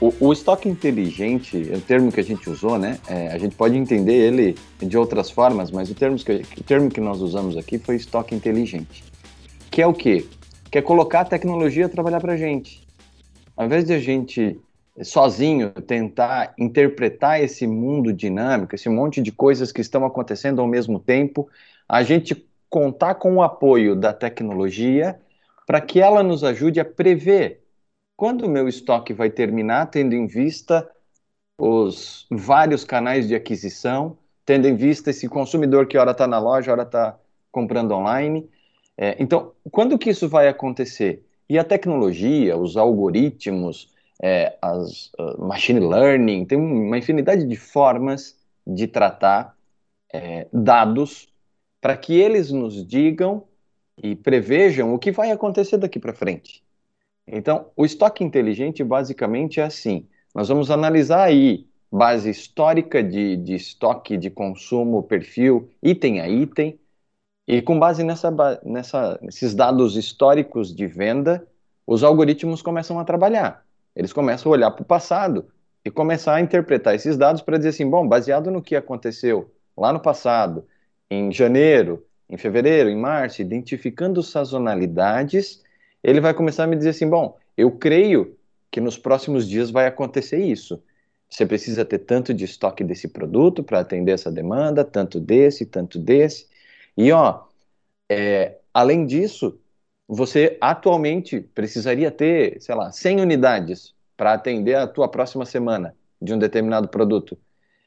O, 0.00 0.14
o, 0.18 0.32
estoque 0.32 0.66
inteligente, 0.66 1.70
é 1.70 1.76
o 1.76 1.80
termo 1.80 2.10
que 2.10 2.20
a 2.20 2.24
gente 2.24 2.48
usou, 2.48 2.78
né? 2.78 2.98
É, 3.06 3.28
a 3.28 3.36
gente 3.36 3.54
pode 3.54 3.76
entender 3.76 4.14
ele 4.14 4.56
de 4.80 4.96
outras 4.96 5.30
formas, 5.30 5.70
mas 5.70 5.90
o 5.90 5.94
termo, 5.94 6.16
que, 6.16 6.42
o 6.58 6.64
termo 6.64 6.88
que 6.88 7.00
nós 7.00 7.20
usamos 7.20 7.56
aqui 7.58 7.78
foi 7.78 7.96
estoque 7.96 8.34
inteligente. 8.34 9.04
Que 9.70 9.82
é 9.82 9.86
o 9.86 9.92
quê? 9.92 10.26
Que 10.70 10.78
é 10.78 10.82
colocar 10.82 11.20
a 11.20 11.24
tecnologia 11.26 11.84
a 11.84 11.88
trabalhar 11.88 12.20
para 12.20 12.32
a 12.32 12.36
gente. 12.36 12.86
Ao 13.54 13.66
invés 13.66 13.84
de 13.84 13.92
a 13.92 13.98
gente 13.98 14.58
sozinho 15.02 15.70
tentar 15.70 16.54
interpretar 16.58 17.42
esse 17.42 17.66
mundo 17.66 18.12
dinâmico, 18.12 18.74
esse 18.74 18.88
monte 18.88 19.20
de 19.20 19.30
coisas 19.30 19.70
que 19.70 19.80
estão 19.80 20.04
acontecendo 20.04 20.60
ao 20.60 20.66
mesmo 20.66 20.98
tempo, 20.98 21.48
a 21.88 22.02
gente 22.02 22.34
contar 22.70 23.16
com 23.16 23.34
o 23.36 23.42
apoio 23.42 23.96
da 23.96 24.12
tecnologia 24.12 25.20
para 25.66 25.80
que 25.80 26.00
ela 26.00 26.22
nos 26.22 26.42
ajude 26.44 26.80
a 26.80 26.84
prever 26.84 27.60
quando 28.16 28.46
o 28.46 28.50
meu 28.50 28.68
estoque 28.68 29.12
vai 29.14 29.30
terminar, 29.30 29.86
tendo 29.86 30.14
em 30.14 30.26
vista 30.26 30.88
os 31.58 32.26
vários 32.30 32.84
canais 32.84 33.26
de 33.26 33.34
aquisição, 33.34 34.18
tendo 34.44 34.68
em 34.68 34.76
vista 34.76 35.10
esse 35.10 35.28
consumidor 35.28 35.86
que 35.86 35.96
ora 35.96 36.10
está 36.10 36.26
na 36.26 36.38
loja, 36.38 36.70
ora 36.70 36.82
está 36.82 37.18
comprando 37.50 37.92
online. 37.92 38.48
É, 38.96 39.16
então, 39.18 39.52
quando 39.70 39.98
que 39.98 40.10
isso 40.10 40.28
vai 40.28 40.48
acontecer? 40.48 41.24
E 41.48 41.58
a 41.58 41.64
tecnologia, 41.64 42.58
os 42.58 42.76
algoritmos, 42.76 43.88
é, 44.22 44.54
as 44.60 45.10
uh, 45.18 45.42
machine 45.42 45.80
learning, 45.80 46.44
tem 46.44 46.58
uma 46.58 46.98
infinidade 46.98 47.46
de 47.46 47.56
formas 47.56 48.36
de 48.66 48.86
tratar 48.86 49.56
é, 50.12 50.46
dados 50.52 51.29
para 51.80 51.96
que 51.96 52.14
eles 52.14 52.50
nos 52.50 52.86
digam 52.86 53.44
e 54.02 54.14
prevejam 54.14 54.94
o 54.94 54.98
que 54.98 55.12
vai 55.12 55.30
acontecer 55.30 55.76
daqui 55.78 55.98
para 55.98 56.14
frente. 56.14 56.62
Então, 57.26 57.66
o 57.76 57.84
estoque 57.84 58.24
inteligente 58.24 58.82
basicamente 58.82 59.60
é 59.60 59.64
assim: 59.64 60.06
nós 60.34 60.48
vamos 60.48 60.70
analisar 60.70 61.24
aí 61.24 61.66
base 61.90 62.30
histórica 62.30 63.02
de, 63.02 63.36
de 63.36 63.54
estoque 63.54 64.16
de 64.16 64.30
consumo, 64.30 65.02
perfil, 65.02 65.68
item 65.82 66.20
a 66.20 66.28
item, 66.28 66.78
e 67.46 67.60
com 67.60 67.78
base 67.78 68.04
nessa, 68.04 68.30
nessa, 68.64 69.18
nesses 69.20 69.54
dados 69.54 69.96
históricos 69.96 70.74
de 70.74 70.86
venda, 70.86 71.46
os 71.86 72.04
algoritmos 72.04 72.62
começam 72.62 72.98
a 72.98 73.04
trabalhar. 73.04 73.64
Eles 73.94 74.12
começam 74.12 74.50
a 74.50 74.54
olhar 74.54 74.70
para 74.70 74.82
o 74.82 74.86
passado 74.86 75.46
e 75.84 75.90
começar 75.90 76.36
a 76.36 76.40
interpretar 76.40 76.94
esses 76.94 77.16
dados 77.16 77.42
para 77.42 77.56
dizer 77.56 77.70
assim: 77.70 77.88
bom, 77.88 78.06
baseado 78.06 78.50
no 78.50 78.62
que 78.62 78.76
aconteceu 78.76 79.52
lá 79.76 79.92
no 79.92 80.00
passado, 80.00 80.64
em 81.10 81.32
janeiro, 81.32 82.06
em 82.28 82.36
fevereiro, 82.36 82.88
em 82.88 82.96
março, 82.96 83.42
identificando 83.42 84.22
sazonalidades 84.22 85.62
ele 86.02 86.20
vai 86.20 86.34
começar 86.34 86.64
a 86.64 86.66
me 86.66 86.76
dizer 86.76 86.90
assim: 86.90 87.08
bom, 87.08 87.36
eu 87.56 87.70
creio 87.72 88.36
que 88.70 88.80
nos 88.80 88.96
próximos 88.96 89.48
dias 89.48 89.70
vai 89.70 89.86
acontecer 89.86 90.38
isso. 90.38 90.82
Você 91.28 91.46
precisa 91.46 91.84
ter 91.84 92.00
tanto 92.00 92.34
de 92.34 92.44
estoque 92.44 92.82
desse 92.82 93.08
produto 93.08 93.62
para 93.62 93.80
atender 93.80 94.12
essa 94.12 94.32
demanda, 94.32 94.84
tanto 94.84 95.20
desse, 95.20 95.66
tanto 95.66 95.98
desse. 95.98 96.48
E 96.96 97.12
ó, 97.12 97.44
é, 98.08 98.56
além 98.74 99.06
disso, 99.06 99.60
você 100.08 100.56
atualmente 100.60 101.40
precisaria 101.40 102.10
ter, 102.10 102.60
sei 102.60 102.74
lá, 102.74 102.90
100 102.90 103.20
unidades 103.20 103.94
para 104.16 104.32
atender 104.32 104.74
a 104.74 104.88
tua 104.88 105.08
próxima 105.08 105.44
semana 105.46 105.94
de 106.20 106.34
um 106.34 106.38
determinado 106.38 106.88
produto. 106.88 107.38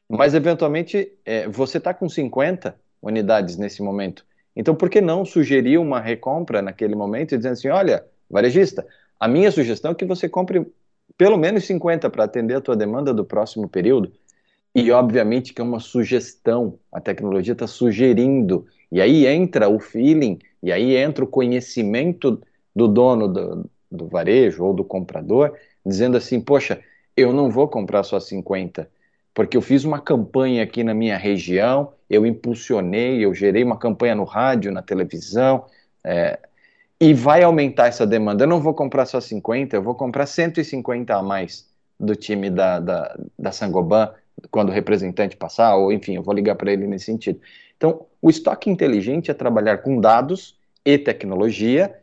Mas 0.08 0.34
eventualmente 0.34 1.12
é, 1.24 1.46
você 1.48 1.78
está 1.78 1.92
com 1.92 2.08
50 2.08 2.74
unidades 3.04 3.56
nesse 3.56 3.82
momento. 3.82 4.24
Então, 4.56 4.74
por 4.74 4.88
que 4.88 5.00
não 5.00 5.24
sugerir 5.24 5.78
uma 5.78 6.00
recompra 6.00 6.62
naquele 6.62 6.94
momento 6.94 7.36
dizendo 7.36 7.52
assim, 7.52 7.68
olha, 7.68 8.04
varejista, 8.30 8.86
a 9.18 9.28
minha 9.28 9.50
sugestão 9.50 9.92
é 9.92 9.94
que 9.94 10.04
você 10.04 10.28
compre 10.28 10.66
pelo 11.16 11.36
menos 11.36 11.64
50 11.64 12.08
para 12.10 12.24
atender 12.24 12.54
a 12.54 12.60
tua 12.60 12.76
demanda 12.76 13.12
do 13.12 13.24
próximo 13.24 13.68
período. 13.68 14.12
E, 14.74 14.90
obviamente, 14.90 15.52
que 15.52 15.60
é 15.60 15.64
uma 15.64 15.78
sugestão, 15.78 16.78
a 16.92 17.00
tecnologia 17.00 17.52
está 17.52 17.66
sugerindo, 17.66 18.66
e 18.90 19.00
aí 19.00 19.26
entra 19.26 19.68
o 19.68 19.78
feeling, 19.78 20.38
e 20.62 20.72
aí 20.72 20.96
entra 20.96 21.24
o 21.24 21.28
conhecimento 21.28 22.40
do 22.74 22.88
dono 22.88 23.28
do, 23.28 23.70
do 23.90 24.08
varejo 24.08 24.64
ou 24.64 24.74
do 24.74 24.84
comprador, 24.84 25.52
dizendo 25.86 26.16
assim, 26.16 26.40
poxa, 26.40 26.80
eu 27.16 27.32
não 27.32 27.50
vou 27.50 27.68
comprar 27.68 28.02
só 28.02 28.18
50, 28.18 28.90
porque 29.32 29.56
eu 29.56 29.62
fiz 29.62 29.84
uma 29.84 30.00
campanha 30.00 30.62
aqui 30.64 30.82
na 30.82 30.94
minha 30.94 31.16
região, 31.16 31.92
eu 32.14 32.26
impulsionei, 32.26 33.24
eu 33.24 33.34
gerei 33.34 33.62
uma 33.62 33.78
campanha 33.78 34.14
no 34.14 34.24
rádio, 34.24 34.72
na 34.72 34.82
televisão, 34.82 35.66
é, 36.02 36.38
e 37.00 37.12
vai 37.12 37.42
aumentar 37.42 37.88
essa 37.88 38.06
demanda. 38.06 38.44
Eu 38.44 38.48
não 38.48 38.60
vou 38.60 38.74
comprar 38.74 39.06
só 39.06 39.20
50, 39.20 39.76
eu 39.76 39.82
vou 39.82 39.94
comprar 39.94 40.26
150 40.26 41.14
a 41.14 41.22
mais 41.22 41.68
do 41.98 42.14
time 42.14 42.50
da, 42.50 42.80
da, 42.80 43.18
da 43.38 43.52
Sangoban 43.52 44.12
quando 44.50 44.68
o 44.68 44.72
representante 44.72 45.36
passar, 45.36 45.76
ou 45.76 45.92
enfim, 45.92 46.16
eu 46.16 46.22
vou 46.22 46.34
ligar 46.34 46.56
para 46.56 46.72
ele 46.72 46.86
nesse 46.86 47.06
sentido. 47.06 47.40
Então, 47.76 48.06
o 48.20 48.30
estoque 48.30 48.70
inteligente 48.70 49.30
é 49.30 49.34
trabalhar 49.34 49.78
com 49.78 50.00
dados 50.00 50.58
e 50.84 50.98
tecnologia, 50.98 51.94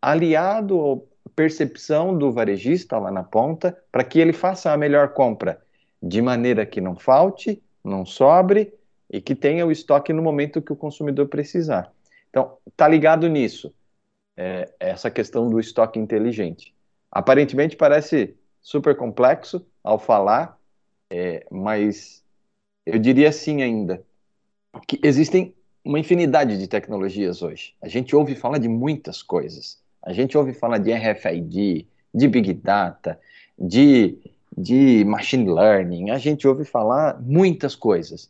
aliado 0.00 1.04
à 1.26 1.30
percepção 1.34 2.16
do 2.16 2.32
varejista 2.32 2.98
lá 2.98 3.10
na 3.10 3.22
ponta, 3.22 3.76
para 3.90 4.04
que 4.04 4.18
ele 4.18 4.32
faça 4.32 4.72
a 4.72 4.76
melhor 4.76 5.08
compra 5.10 5.60
de 6.02 6.22
maneira 6.22 6.64
que 6.64 6.80
não 6.80 6.94
falte, 6.94 7.62
não 7.84 8.04
sobre 8.06 8.72
e 9.10 9.20
que 9.20 9.34
tenha 9.34 9.66
o 9.66 9.72
estoque 9.72 10.12
no 10.12 10.22
momento 10.22 10.62
que 10.62 10.72
o 10.72 10.76
consumidor 10.76 11.28
precisar. 11.28 11.92
Então, 12.30 12.56
tá 12.76 12.86
ligado 12.86 13.28
nisso, 13.28 13.72
é, 14.36 14.70
essa 14.78 15.10
questão 15.10 15.48
do 15.48 15.58
estoque 15.58 15.98
inteligente. 15.98 16.74
Aparentemente 17.10 17.76
parece 17.76 18.34
super 18.60 18.96
complexo 18.96 19.64
ao 19.82 19.98
falar, 19.98 20.58
é, 21.10 21.46
mas 21.50 22.22
eu 22.84 22.98
diria 22.98 23.30
assim 23.30 23.62
ainda, 23.62 24.02
que 24.86 25.00
existem 25.02 25.54
uma 25.84 25.98
infinidade 25.98 26.58
de 26.58 26.68
tecnologias 26.68 27.40
hoje. 27.40 27.74
A 27.80 27.88
gente 27.88 28.14
ouve 28.14 28.34
falar 28.34 28.58
de 28.58 28.68
muitas 28.68 29.22
coisas. 29.22 29.80
A 30.02 30.12
gente 30.12 30.36
ouve 30.36 30.52
falar 30.52 30.78
de 30.78 30.92
RFID, 30.92 31.86
de 32.14 32.28
Big 32.28 32.52
Data, 32.52 33.18
de 33.58 34.18
de 34.58 35.04
machine 35.04 35.48
learning, 35.48 36.10
a 36.10 36.18
gente 36.18 36.46
ouve 36.46 36.64
falar 36.64 37.20
muitas 37.22 37.76
coisas. 37.76 38.28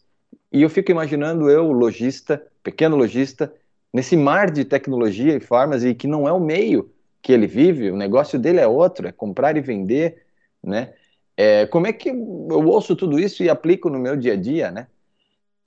E 0.53 0.63
eu 0.63 0.71
fico 0.71 0.91
imaginando 0.91 1.51
eu, 1.51 1.71
lojista, 1.71 2.43
pequeno 2.63 2.97
lojista, 2.97 3.53
nesse 3.93 4.17
mar 4.17 4.51
de 4.51 4.65
tecnologia 4.65 5.37
e 5.37 5.89
e 5.89 5.95
que 5.95 6.07
não 6.07 6.27
é 6.29 6.33
o 6.33 6.41
meio 6.41 6.91
que 7.21 7.33
ele 7.33 7.47
vive, 7.47 7.91
o 7.91 7.97
negócio 7.97 8.39
dele 8.39 8.61
é 8.61 8.67
outro, 8.67 9.07
é 9.07 9.13
comprar 9.13 9.57
e 9.57 9.61
vender, 9.61 10.25
né? 10.63 10.95
É, 11.37 11.67
como 11.67 11.87
é 11.87 11.93
que 11.93 12.09
eu 12.09 12.67
ouço 12.67 12.97
tudo 12.97 13.19
isso 13.19 13.43
e 13.43 13.51
aplico 13.51 13.89
no 13.89 13.99
meu 13.99 14.17
dia 14.17 14.33
a 14.33 14.37
dia, 14.37 14.71
né? 14.71 14.89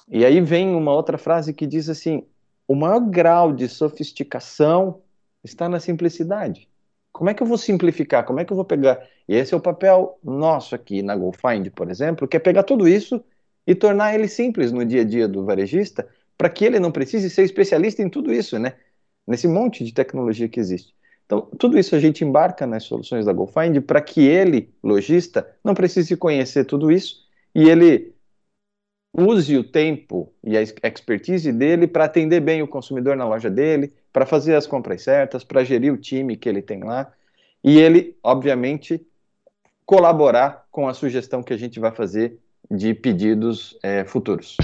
E 0.10 0.26
aí 0.26 0.42
vem 0.42 0.76
uma 0.76 0.94
outra 0.94 1.18
frase 1.18 1.54
que 1.54 1.66
diz 1.66 1.88
assim: 1.88 2.26
o 2.68 2.76
maior 2.76 3.00
grau 3.00 3.54
de 3.54 3.68
sofisticação 3.68 5.02
está 5.44 5.70
na 5.70 5.80
simplicidade. 5.80 6.68
Como 7.12 7.30
é 7.30 7.34
que 7.34 7.44
eu 7.44 7.48
vou 7.48 7.58
simplificar? 7.58 8.26
Como 8.26 8.40
é 8.40 8.46
que 8.46 8.52
eu 8.52 8.56
vou 8.56 8.66
pegar? 8.66 9.06
E 9.28 9.36
esse 9.36 9.54
é 9.54 9.58
o 9.58 9.62
papel 9.62 10.18
nosso 10.24 10.76
aqui 10.76 11.02
na 11.02 11.16
GoFind, 11.16 11.70
por 11.70 11.90
exemplo, 11.90 12.28
que 12.28 12.38
é 12.38 12.40
pegar 12.40 12.64
tudo 12.64 12.88
isso 12.88 13.24
e 13.66 13.76
tornar 13.76 14.16
ele 14.16 14.28
simples 14.28 14.72
no 14.72 14.86
dia 14.86 15.02
a 15.02 15.06
dia 15.06 15.28
do 15.28 15.46
varejista, 15.46 16.08
para 16.38 16.50
que 16.50 16.66
ele 16.66 16.80
não 16.80 16.92
precise 16.92 17.30
ser 17.30 17.44
especialista 17.44 18.02
em 18.02 18.10
tudo 18.10 18.34
isso, 18.34 18.58
né? 18.58 18.74
Nesse 19.28 19.48
monte 19.48 19.84
de 19.84 19.94
tecnologia 19.94 20.50
que 20.50 20.60
existe. 20.60 20.94
Então, 21.26 21.42
tudo 21.58 21.80
isso 21.80 21.96
a 21.96 22.00
gente 22.00 22.26
embarca 22.26 22.68
nas 22.68 22.84
soluções 22.84 23.26
da 23.26 23.32
GoFind 23.32 23.80
para 23.82 24.02
que 24.02 24.22
ele, 24.22 24.74
lojista, 24.84 25.48
não 25.64 25.74
precise 25.74 26.18
conhecer 26.18 26.66
tudo 26.66 26.92
isso 26.92 27.26
e 27.56 27.70
ele 27.70 28.14
use 29.14 29.58
o 29.58 29.64
tempo 29.64 30.34
e 30.44 30.58
a 30.58 30.62
expertise 30.62 31.52
dele 31.52 31.88
para 31.88 32.06
atender 32.06 32.42
bem 32.42 32.62
o 32.62 32.68
consumidor 32.68 33.16
na 33.16 33.28
loja 33.28 33.50
dele, 33.50 33.94
para 34.12 34.26
fazer 34.26 34.56
as 34.56 34.68
compras 34.68 35.04
certas, 35.04 35.44
para 35.44 35.64
gerir 35.64 35.94
o 35.94 35.98
time 35.98 36.36
que 36.36 36.50
ele 36.50 36.62
tem 36.62 36.84
lá 36.84 37.14
e 37.64 37.78
ele, 37.78 38.18
obviamente, 38.24 39.06
colaborar 39.86 40.68
com 40.72 40.88
a 40.88 40.94
sugestão 40.94 41.44
que 41.44 41.54
a 41.54 41.58
gente 41.58 41.80
vai 41.80 41.92
fazer 41.92 42.40
de 42.70 42.94
pedidos 42.94 43.78
é, 43.84 44.04
futuros. 44.04 44.58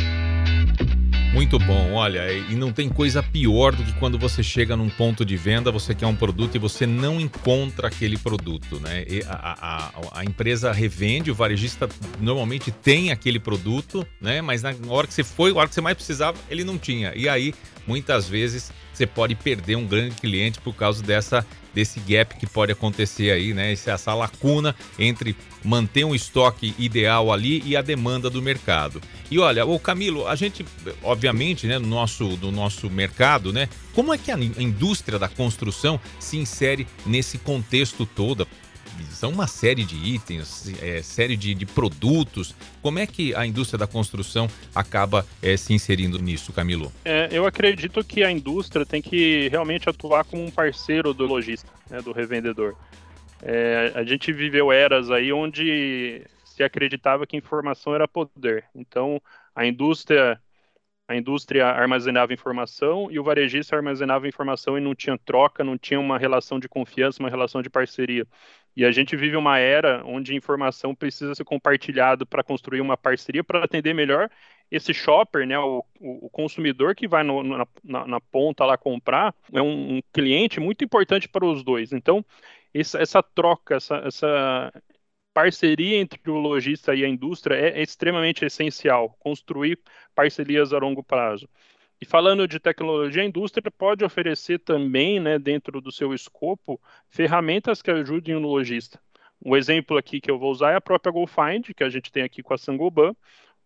Muito 1.34 1.60
bom, 1.60 1.94
olha, 1.94 2.32
e 2.32 2.56
não 2.56 2.72
tem 2.72 2.90
coisa 2.90 3.22
pior 3.22 3.76
do 3.76 3.84
que 3.84 3.94
quando 4.00 4.18
você 4.18 4.42
chega 4.42 4.76
num 4.76 4.90
ponto 4.90 5.24
de 5.24 5.38
venda, 5.38 5.72
você 5.72 5.94
quer 5.94 6.08
um 6.08 6.16
produto 6.16 6.56
e 6.56 6.58
você 6.58 6.88
não 6.88 7.20
encontra 7.20 7.90
aquele 7.90 8.18
produto, 8.18 8.80
né? 8.80 9.06
A, 9.28 9.68
a, 9.68 10.20
a, 10.20 10.26
empresa 10.26 10.72
revende, 10.72 11.30
o 11.30 11.36
varejista 11.36 11.88
normalmente 12.20 12.72
tem 12.72 13.12
aquele 13.12 13.40
produto, 13.40 14.08
né? 14.20 14.42
Mas 14.42 14.64
na 14.64 14.74
hora 14.88 15.06
que 15.06 15.14
você 15.14 15.24
foi, 15.24 15.54
na 15.54 15.60
hora 15.60 15.70
que 15.70 15.76
você 15.76 15.82
mais 15.82 15.96
precisava, 15.96 16.38
ele 16.50 16.64
não 16.64 16.76
tinha. 16.76 17.14
E 17.16 17.30
aí, 17.30 17.54
muitas 17.86 18.28
vezes, 18.28 18.72
você 18.98 19.06
pode 19.06 19.36
perder 19.36 19.76
um 19.76 19.86
grande 19.86 20.16
cliente 20.16 20.60
por 20.60 20.74
causa 20.74 21.04
dessa 21.04 21.46
desse 21.74 22.00
gap 22.00 22.36
que 22.38 22.48
pode 22.48 22.72
acontecer 22.72 23.30
aí, 23.30 23.54
né? 23.54 23.72
Essa 23.72 24.16
lacuna 24.16 24.76
entre 24.98 25.36
manter 25.64 26.04
um 26.06 26.16
estoque 26.16 26.74
ideal 26.80 27.32
ali 27.32 27.62
e 27.64 27.78
a 27.78 27.84
demanda 27.84 28.32
do 28.32 28.42
mercado. 28.42 29.00
E 29.30 29.38
olha, 29.38 29.64
o 29.64 29.78
Camilo, 29.78 30.28
a 30.28 30.36
gente, 30.36 30.66
obviamente, 31.04 31.68
né, 31.68 31.78
no 31.78 31.86
nosso, 31.86 32.36
do 32.38 32.52
nosso 32.52 32.90
mercado, 32.90 33.54
né? 33.54 33.70
Como 33.94 34.12
é 34.12 34.18
que 34.18 34.32
a 34.32 34.40
indústria 34.40 35.20
da 35.20 35.28
construção 35.28 36.00
se 36.20 36.38
insere 36.38 36.88
nesse 37.06 37.38
contexto 37.38 38.08
todo? 38.08 38.48
São 39.06 39.32
uma 39.32 39.48
série 39.48 39.84
de 39.84 39.96
itens, 39.96 40.72
é, 40.82 41.02
série 41.02 41.36
de, 41.36 41.54
de, 41.54 41.66
produtos. 41.66 42.56
Como 42.82 43.00
é 43.00 43.08
que 43.08 43.34
a 43.36 43.46
indústria 43.46 43.78
da 43.78 43.88
construção 43.88 44.48
acaba 44.74 45.26
é, 45.42 45.56
se 45.58 45.74
inserindo 45.74 46.20
nisso, 46.20 46.54
Camilo? 46.54 46.92
É, 47.04 47.30
eu 47.32 47.46
acredito 47.46 48.04
que 48.04 48.24
a 48.24 48.32
indústria 48.32 48.86
tem 48.86 49.02
que 49.02 49.48
realmente 49.50 49.90
atuar 49.90 50.24
como 50.24 50.44
um 50.44 50.52
parceiro 50.52 51.14
do 51.14 51.26
lojista, 51.26 51.70
né, 51.90 52.02
do 52.02 52.12
revendedor. 52.12 52.76
É, 53.42 53.92
a 53.96 54.04
gente 54.04 54.32
viveu 54.34 54.72
eras 54.72 55.12
aí 55.12 55.32
onde 55.32 56.24
se 56.44 56.64
acreditava 56.64 57.28
que 57.28 57.38
informação 57.38 57.94
era 57.94 58.08
poder. 58.08 58.66
Então, 58.74 59.22
a 59.56 59.66
indústria 59.66 60.40
a 61.08 61.16
indústria 61.16 61.68
armazenava 61.68 62.34
informação 62.34 63.10
e 63.10 63.18
o 63.18 63.24
varejista 63.24 63.78
armazenava 63.78 64.28
informação 64.28 64.78
e 64.78 64.82
não 64.82 64.94
tinha 64.94 65.18
troca, 65.18 65.64
não 65.64 65.78
tinha 65.78 65.98
uma 65.98 66.18
relação 66.18 66.60
de 66.60 66.68
confiança, 66.68 67.24
uma 67.24 67.30
relação 67.30 67.62
de 67.62 67.70
parceria. 67.70 68.28
E 68.78 68.86
a 68.86 68.92
gente 68.92 69.16
vive 69.16 69.36
uma 69.36 69.58
era 69.58 70.04
onde 70.06 70.36
informação 70.36 70.94
precisa 70.94 71.34
ser 71.34 71.44
compartilhada 71.44 72.28
para 72.28 72.44
construir 72.44 72.80
uma 72.80 72.96
parceria 72.96 73.44
para 73.44 73.64
atender 73.64 73.92
melhor 73.92 74.30
esse 74.70 74.94
shopper, 74.94 75.48
né, 75.48 75.58
o, 75.58 75.84
o 76.00 76.30
consumidor 76.30 76.94
que 76.94 77.08
vai 77.08 77.24
no, 77.24 77.42
na, 77.42 77.68
na, 77.84 78.06
na, 78.06 78.22
ponta 78.22 78.66
lá 78.66 78.78
comprar, 78.78 79.34
é 79.52 79.60
um, 79.60 79.96
um, 79.98 80.02
cliente 80.14 80.60
muito 80.60 80.84
importante 80.84 81.28
para 81.28 81.44
os 81.44 81.64
dois. 81.64 81.92
Então, 81.92 82.24
essa, 82.72 83.00
essa 83.02 83.24
troca, 83.24 83.78
essa, 83.78 83.96
essa 84.06 84.72
parceria 85.34 85.98
entre 85.98 86.20
o 86.30 86.36
lojista 86.36 86.94
e 86.94 87.04
a 87.04 87.08
indústria 87.08 87.56
é, 87.56 87.80
é 87.80 87.82
extremamente 87.82 88.46
essencial, 88.46 89.10
construir 89.20 89.80
parcerias 90.14 90.72
a 90.72 90.78
longo 90.78 91.02
prazo. 91.02 91.50
E 92.00 92.06
falando 92.06 92.48
de 92.48 92.60
tecnologia, 92.60 93.24
a 93.24 93.26
indústria 93.26 93.72
pode 93.72 94.06
oferecer 94.06 94.60
também, 94.60 95.20
né, 95.20 95.40
dentro 95.40 95.82
do 95.82 95.92
seu 95.92 96.14
escopo, 96.14 96.80
ferramentas 97.10 97.82
que 97.82 97.90
ajudem 97.90 98.36
o 98.36 98.40
lojista. 98.40 99.00
Um 99.44 99.56
exemplo 99.56 99.98
aqui 99.98 100.22
que 100.22 100.30
eu 100.30 100.38
vou 100.38 100.52
usar 100.52 100.72
é 100.72 100.76
a 100.76 100.82
própria 100.82 101.12
GoFind, 101.12 101.74
que 101.76 101.84
a 101.84 101.90
gente 101.90 102.12
tem 102.12 102.24
aqui 102.24 102.44
com 102.44 102.54
a 102.54 102.58
Sangoban, 102.58 103.16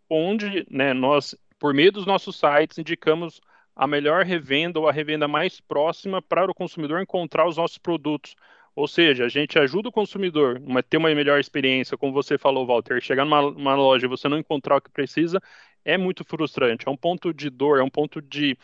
onde 0.10 0.66
né, 0.70 0.94
nós, 0.94 1.36
por 1.60 1.74
meio 1.74 1.92
dos 1.92 2.06
nossos 2.06 2.38
sites, 2.38 2.78
indicamos 2.78 3.42
a 3.76 3.88
melhor 3.88 4.26
revenda 4.26 4.80
ou 4.80 4.88
a 4.88 4.92
revenda 4.92 5.28
mais 5.28 5.60
próxima 5.60 6.22
para 6.22 6.50
o 6.50 6.54
consumidor 6.54 7.02
encontrar 7.02 7.48
os 7.48 7.58
nossos 7.58 7.78
produtos. 7.78 8.36
Ou 8.76 8.88
seja, 8.88 9.26
a 9.26 9.30
gente 9.30 9.60
ajuda 9.60 9.90
o 9.90 9.92
consumidor 9.92 10.62
a 10.78 10.84
ter 10.84 10.98
uma 10.98 11.14
melhor 11.14 11.40
experiência, 11.40 11.98
como 11.98 12.14
você 12.14 12.38
falou, 12.38 12.66
Walter. 12.66 13.02
Chegar 13.02 13.26
numa 13.26 13.76
loja 13.76 14.06
e 14.06 14.10
você 14.10 14.30
não 14.30 14.38
encontrar 14.38 14.78
o 14.78 14.82
que 14.82 14.90
precisa 14.90 15.42
é 15.84 15.98
muito 15.98 16.24
frustrante. 16.24 16.88
É 16.88 16.92
um 16.92 16.98
ponto 16.98 17.34
de 17.34 17.50
dor, 17.50 17.80
é 17.80 17.84
um 17.84 17.90
ponto 17.90 18.22
de 18.22 18.58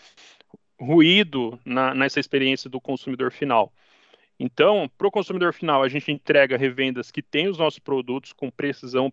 ruído 0.79 1.59
na, 1.65 1.93
nessa 1.93 2.19
experiência 2.19 2.69
do 2.69 2.79
consumidor 2.79 3.31
final. 3.31 3.73
Então, 4.39 4.89
para 4.97 5.07
o 5.07 5.11
consumidor 5.11 5.53
final, 5.53 5.81
a 5.81 5.89
gente 5.89 6.11
entrega 6.11 6.57
revendas 6.57 7.09
que 7.09 7.23
têm 7.23 7.47
os 7.47 7.57
nossos 7.57 7.79
produtos 7.79 8.33
com 8.33 8.51
precisão 8.51 9.11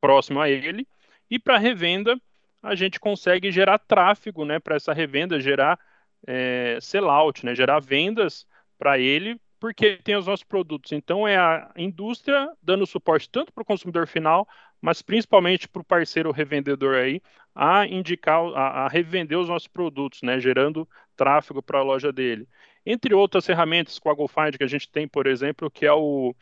próxima 0.00 0.44
a 0.44 0.50
ele, 0.50 0.86
e 1.30 1.38
para 1.38 1.58
revenda, 1.58 2.20
a 2.60 2.74
gente 2.74 2.98
consegue 2.98 3.52
gerar 3.52 3.78
tráfego 3.78 4.44
né, 4.44 4.58
para 4.58 4.74
essa 4.74 4.92
revenda, 4.92 5.40
gerar 5.40 5.78
é, 6.26 6.78
sellout, 6.80 7.46
né, 7.46 7.54
gerar 7.54 7.80
vendas 7.80 8.46
para 8.76 8.98
ele 8.98 9.40
porque 9.62 9.96
tem 10.02 10.16
os 10.16 10.26
nossos 10.26 10.42
produtos. 10.42 10.90
Então 10.90 11.26
é 11.26 11.36
a 11.36 11.70
indústria 11.76 12.50
dando 12.60 12.84
suporte 12.84 13.30
tanto 13.30 13.52
para 13.52 13.62
o 13.62 13.64
consumidor 13.64 14.08
final, 14.08 14.44
mas 14.82 15.00
principalmente 15.00 15.68
para 15.68 15.80
o 15.80 15.84
parceiro 15.84 16.32
revendedor 16.32 16.96
aí, 16.96 17.22
a 17.54 17.86
indicar, 17.86 18.42
a, 18.54 18.84
a, 18.84 18.88
revender 18.88 19.38
os 19.38 19.48
nossos 19.48 19.68
produtos, 19.68 20.20
né, 20.22 20.40
gerando 20.40 20.88
tráfego 21.16 21.62
para 21.62 21.78
a 21.78 21.82
loja 21.82 22.12
dele. 22.12 22.48
Entre 22.84 23.14
outras 23.14 23.46
ferramentas 23.46 24.00
com 24.00 24.10
a 24.10 24.14
GoFind 24.14 24.56
que 24.58 24.64
a 24.64 24.68
gente 24.68 24.90
tem, 24.90 25.06
por 25.06 25.28
exemplo, 25.28 25.70
que 25.70 25.86
é 25.86 25.92
o, 25.92 26.34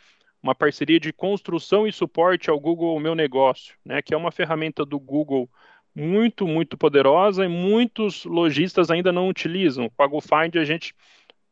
uma 0.43 0.55
parceria 0.55 0.99
de 0.99 1.13
construção 1.13 1.87
e 1.87 1.93
suporte 1.93 2.49
ao 2.49 2.59
Google 2.59 2.99
Meu 2.99 3.15
Negócio, 3.15 3.77
né, 3.85 4.01
que 4.01 4.15
é 4.15 4.17
uma 4.17 4.33
ferramenta 4.33 4.87
do 4.87 4.99
Google 4.99 5.49
muito, 5.95 6.47
muito 6.47 6.79
poderosa 6.79 7.45
e 7.45 7.49
muitos 7.49 8.25
lojistas 8.25 8.91
ainda 8.91 9.13
não 9.13 9.29
utilizam. 9.29 9.91
Com 9.91 10.03
a 10.03 10.07
GoFind 10.07 10.57
a 10.57 10.65
gente 10.65 10.95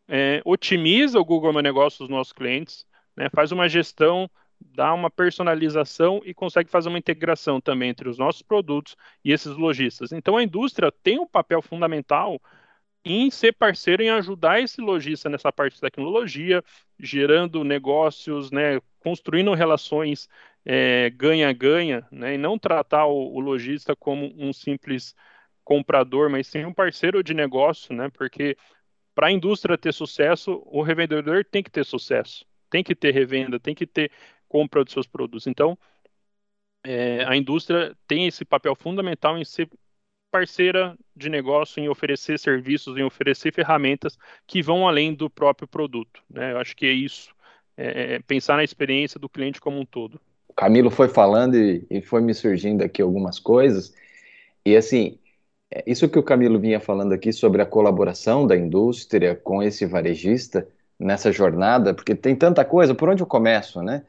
é, 0.08 0.40
otimiza 0.42 1.20
o 1.20 1.24
Google 1.24 1.52
Meu 1.52 1.62
Negócio 1.62 1.98
dos 1.98 2.08
nossos 2.08 2.32
clientes, 2.32 2.86
né, 3.14 3.28
faz 3.28 3.52
uma 3.52 3.68
gestão, 3.68 4.30
dá 4.60 4.92
uma 4.94 5.10
personalização 5.10 6.20
e 6.24 6.34
consegue 6.34 6.70
fazer 6.70 6.88
uma 6.88 6.98
integração 6.98 7.60
também 7.60 7.90
entre 7.90 8.08
os 8.08 8.18
nossos 8.18 8.42
produtos 8.42 8.96
e 9.24 9.32
esses 9.32 9.56
lojistas. 9.56 10.12
Então 10.12 10.36
a 10.36 10.42
indústria 10.42 10.92
tem 10.92 11.18
um 11.18 11.26
papel 11.26 11.62
fundamental 11.62 12.40
em 13.04 13.30
ser 13.30 13.52
parceiro 13.52 14.02
em 14.02 14.10
ajudar 14.10 14.60
esse 14.60 14.80
lojista 14.80 15.28
nessa 15.28 15.52
parte 15.52 15.74
de 15.74 15.80
tecnologia, 15.80 16.62
gerando 16.98 17.64
negócios, 17.64 18.50
né, 18.50 18.80
construindo 19.00 19.54
relações 19.54 20.28
é, 20.64 21.10
ganha-ganha, 21.10 22.06
é, 22.12 22.14
né, 22.14 22.34
e 22.34 22.38
não 22.38 22.58
tratar 22.58 23.06
o, 23.06 23.34
o 23.34 23.40
lojista 23.40 23.96
como 23.96 24.32
um 24.36 24.52
simples 24.52 25.14
comprador, 25.64 26.28
mas 26.30 26.46
sim 26.46 26.64
um 26.64 26.72
parceiro 26.74 27.22
de 27.22 27.34
negócio, 27.34 27.94
né, 27.94 28.10
porque 28.10 28.56
para 29.14 29.28
a 29.28 29.32
indústria 29.32 29.78
ter 29.78 29.92
sucesso, 29.92 30.62
o 30.66 30.82
revendedor 30.82 31.44
tem 31.44 31.62
que 31.62 31.70
ter 31.70 31.84
sucesso, 31.84 32.44
tem 32.70 32.84
que 32.84 32.94
ter 32.94 33.12
revenda, 33.12 33.58
tem 33.58 33.74
que 33.74 33.86
ter 33.86 34.12
compra 34.48 34.84
dos 34.84 34.92
seus 34.92 35.06
produtos. 35.06 35.46
Então, 35.46 35.78
é, 36.84 37.24
a 37.24 37.36
indústria 37.36 37.94
tem 38.06 38.26
esse 38.26 38.44
papel 38.44 38.74
fundamental 38.74 39.36
em 39.36 39.44
ser 39.44 39.68
parceira 40.30 40.96
de 41.16 41.28
negócio, 41.28 41.80
em 41.80 41.88
oferecer 41.88 42.38
serviços, 42.38 42.96
em 42.96 43.02
oferecer 43.02 43.52
ferramentas 43.52 44.16
que 44.46 44.62
vão 44.62 44.86
além 44.86 45.14
do 45.14 45.28
próprio 45.30 45.66
produto. 45.66 46.22
Né? 46.28 46.52
Eu 46.52 46.58
acho 46.58 46.76
que 46.76 46.86
é 46.86 46.92
isso, 46.92 47.32
é, 47.76 48.14
é 48.14 48.18
pensar 48.20 48.56
na 48.56 48.64
experiência 48.64 49.18
do 49.18 49.28
cliente 49.28 49.60
como 49.60 49.78
um 49.78 49.86
todo. 49.86 50.20
O 50.48 50.52
Camilo 50.52 50.90
foi 50.90 51.08
falando 51.08 51.56
e, 51.56 51.86
e 51.90 52.00
foi 52.02 52.20
me 52.20 52.34
surgindo 52.34 52.82
aqui 52.82 53.00
algumas 53.00 53.38
coisas, 53.38 53.94
e 54.64 54.76
assim, 54.76 55.18
é, 55.70 55.82
isso 55.86 56.08
que 56.08 56.18
o 56.18 56.22
Camilo 56.22 56.58
vinha 56.58 56.80
falando 56.80 57.12
aqui 57.12 57.32
sobre 57.32 57.62
a 57.62 57.66
colaboração 57.66 58.46
da 58.46 58.56
indústria 58.56 59.34
com 59.34 59.62
esse 59.62 59.86
varejista 59.86 60.68
nessa 60.98 61.30
jornada, 61.30 61.94
porque 61.94 62.14
tem 62.14 62.34
tanta 62.34 62.64
coisa, 62.64 62.94
por 62.94 63.08
onde 63.08 63.22
eu 63.22 63.26
começo, 63.26 63.82
né? 63.82 64.04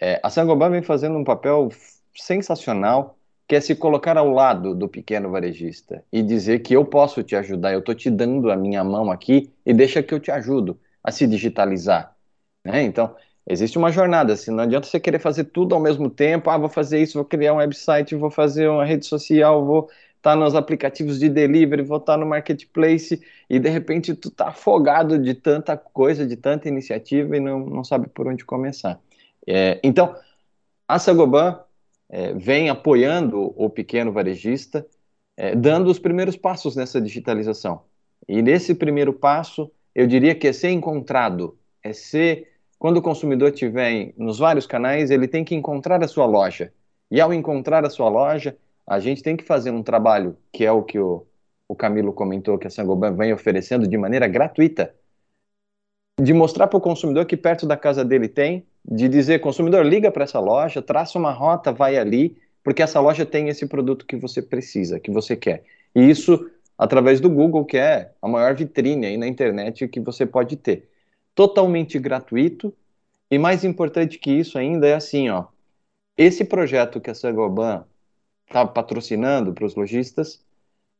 É, 0.00 0.20
a 0.22 0.30
Sangoban 0.30 0.70
vem 0.70 0.82
fazendo 0.82 1.16
um 1.16 1.24
papel 1.24 1.70
sensacional, 2.14 3.16
que 3.48 3.54
é 3.54 3.60
se 3.60 3.74
colocar 3.74 4.16
ao 4.16 4.28
lado 4.30 4.74
do 4.74 4.88
pequeno 4.88 5.30
varejista 5.30 6.02
e 6.12 6.22
dizer 6.22 6.60
que 6.60 6.74
eu 6.74 6.84
posso 6.84 7.22
te 7.22 7.36
ajudar, 7.36 7.72
eu 7.72 7.78
estou 7.78 7.94
te 7.94 8.10
dando 8.10 8.50
a 8.50 8.56
minha 8.56 8.82
mão 8.82 9.10
aqui 9.10 9.50
e 9.64 9.72
deixa 9.72 10.02
que 10.02 10.12
eu 10.12 10.20
te 10.20 10.30
ajudo 10.30 10.78
a 11.02 11.12
se 11.12 11.26
digitalizar. 11.26 12.16
Né? 12.64 12.82
Então, 12.82 13.14
existe 13.46 13.78
uma 13.78 13.92
jornada, 13.92 14.32
assim, 14.32 14.50
não 14.50 14.64
adianta 14.64 14.88
você 14.88 14.98
querer 14.98 15.20
fazer 15.20 15.44
tudo 15.44 15.74
ao 15.74 15.80
mesmo 15.80 16.10
tempo, 16.10 16.50
ah, 16.50 16.58
vou 16.58 16.68
fazer 16.68 17.00
isso, 17.00 17.14
vou 17.14 17.24
criar 17.24 17.54
um 17.54 17.58
website, 17.58 18.16
vou 18.16 18.30
fazer 18.30 18.68
uma 18.68 18.84
rede 18.84 19.06
social, 19.06 19.64
vou 19.64 19.88
tá 20.20 20.34
nos 20.34 20.56
aplicativos 20.56 21.20
de 21.20 21.28
delivery, 21.28 21.82
vou 21.82 21.98
estar 21.98 22.14
tá 22.14 22.18
no 22.18 22.26
marketplace 22.26 23.22
e 23.48 23.60
de 23.60 23.68
repente 23.68 24.12
tu 24.12 24.28
tá 24.28 24.48
afogado 24.48 25.20
de 25.20 25.34
tanta 25.34 25.76
coisa, 25.76 26.26
de 26.26 26.34
tanta 26.34 26.66
iniciativa 26.68 27.36
e 27.36 27.40
não, 27.40 27.60
não 27.60 27.84
sabe 27.84 28.08
por 28.08 28.26
onde 28.26 28.44
começar. 28.44 29.00
É, 29.46 29.80
então, 29.82 30.16
a 30.88 30.98
Sagoban 30.98 31.60
é, 32.08 32.32
vem 32.34 32.68
apoiando 32.68 33.52
o 33.56 33.68
pequeno 33.70 34.12
varejista, 34.12 34.86
é, 35.36 35.54
dando 35.54 35.90
os 35.90 35.98
primeiros 35.98 36.36
passos 36.36 36.76
nessa 36.76 37.00
digitalização. 37.00 37.82
E 38.28 38.42
nesse 38.42 38.74
primeiro 38.74 39.12
passo, 39.12 39.70
eu 39.94 40.06
diria 40.06 40.34
que 40.34 40.48
é 40.48 40.52
ser 40.52 40.70
encontrado, 40.70 41.58
é 41.82 41.92
ser 41.92 42.56
quando 42.78 42.98
o 42.98 43.02
consumidor 43.02 43.50
estiver 43.52 44.12
nos 44.16 44.38
vários 44.38 44.66
canais, 44.66 45.10
ele 45.10 45.26
tem 45.26 45.44
que 45.44 45.54
encontrar 45.54 46.02
a 46.02 46.08
sua 46.08 46.26
loja. 46.26 46.72
E 47.10 47.20
ao 47.20 47.32
encontrar 47.32 47.84
a 47.84 47.90
sua 47.90 48.08
loja, 48.08 48.56
a 48.86 49.00
gente 49.00 49.22
tem 49.22 49.36
que 49.36 49.44
fazer 49.44 49.70
um 49.70 49.82
trabalho, 49.82 50.36
que 50.52 50.64
é 50.64 50.72
o 50.72 50.82
que 50.82 50.98
o, 50.98 51.26
o 51.68 51.74
Camilo 51.74 52.12
comentou, 52.12 52.58
que 52.58 52.66
a 52.66 52.70
Sangoban 52.70 53.14
vem 53.14 53.32
oferecendo 53.32 53.88
de 53.88 53.96
maneira 53.96 54.28
gratuita, 54.28 54.94
de 56.20 56.32
mostrar 56.32 56.66
para 56.66 56.76
o 56.78 56.80
consumidor 56.80 57.26
que 57.26 57.36
perto 57.36 57.66
da 57.66 57.76
casa 57.76 58.04
dele 58.04 58.28
tem, 58.28 58.66
de 58.88 59.08
dizer, 59.08 59.40
consumidor, 59.40 59.84
liga 59.84 60.10
para 60.10 60.24
essa 60.24 60.38
loja, 60.38 60.80
traça 60.80 61.18
uma 61.18 61.32
rota, 61.32 61.72
vai 61.72 61.96
ali, 61.96 62.36
porque 62.62 62.82
essa 62.82 63.00
loja 63.00 63.26
tem 63.26 63.48
esse 63.48 63.66
produto 63.66 64.06
que 64.06 64.16
você 64.16 64.40
precisa, 64.40 65.00
que 65.00 65.10
você 65.10 65.36
quer. 65.36 65.64
E 65.94 66.08
isso 66.08 66.50
através 66.78 67.20
do 67.20 67.30
Google, 67.30 67.64
que 67.64 67.76
é 67.78 68.12
a 68.20 68.28
maior 68.28 68.54
vitrine 68.54 69.06
aí 69.06 69.16
na 69.16 69.26
internet 69.26 69.88
que 69.88 70.00
você 70.00 70.26
pode 70.26 70.56
ter. 70.56 70.88
Totalmente 71.34 71.98
gratuito, 71.98 72.72
e 73.30 73.38
mais 73.38 73.64
importante 73.64 74.18
que 74.18 74.30
isso 74.30 74.58
ainda 74.58 74.86
é 74.86 74.94
assim, 74.94 75.28
ó, 75.30 75.46
esse 76.16 76.44
projeto 76.44 77.00
que 77.00 77.10
a 77.10 77.14
Sangoban 77.14 77.84
está 78.46 78.64
patrocinando 78.66 79.52
para 79.52 79.66
os 79.66 79.74
lojistas, 79.74 80.40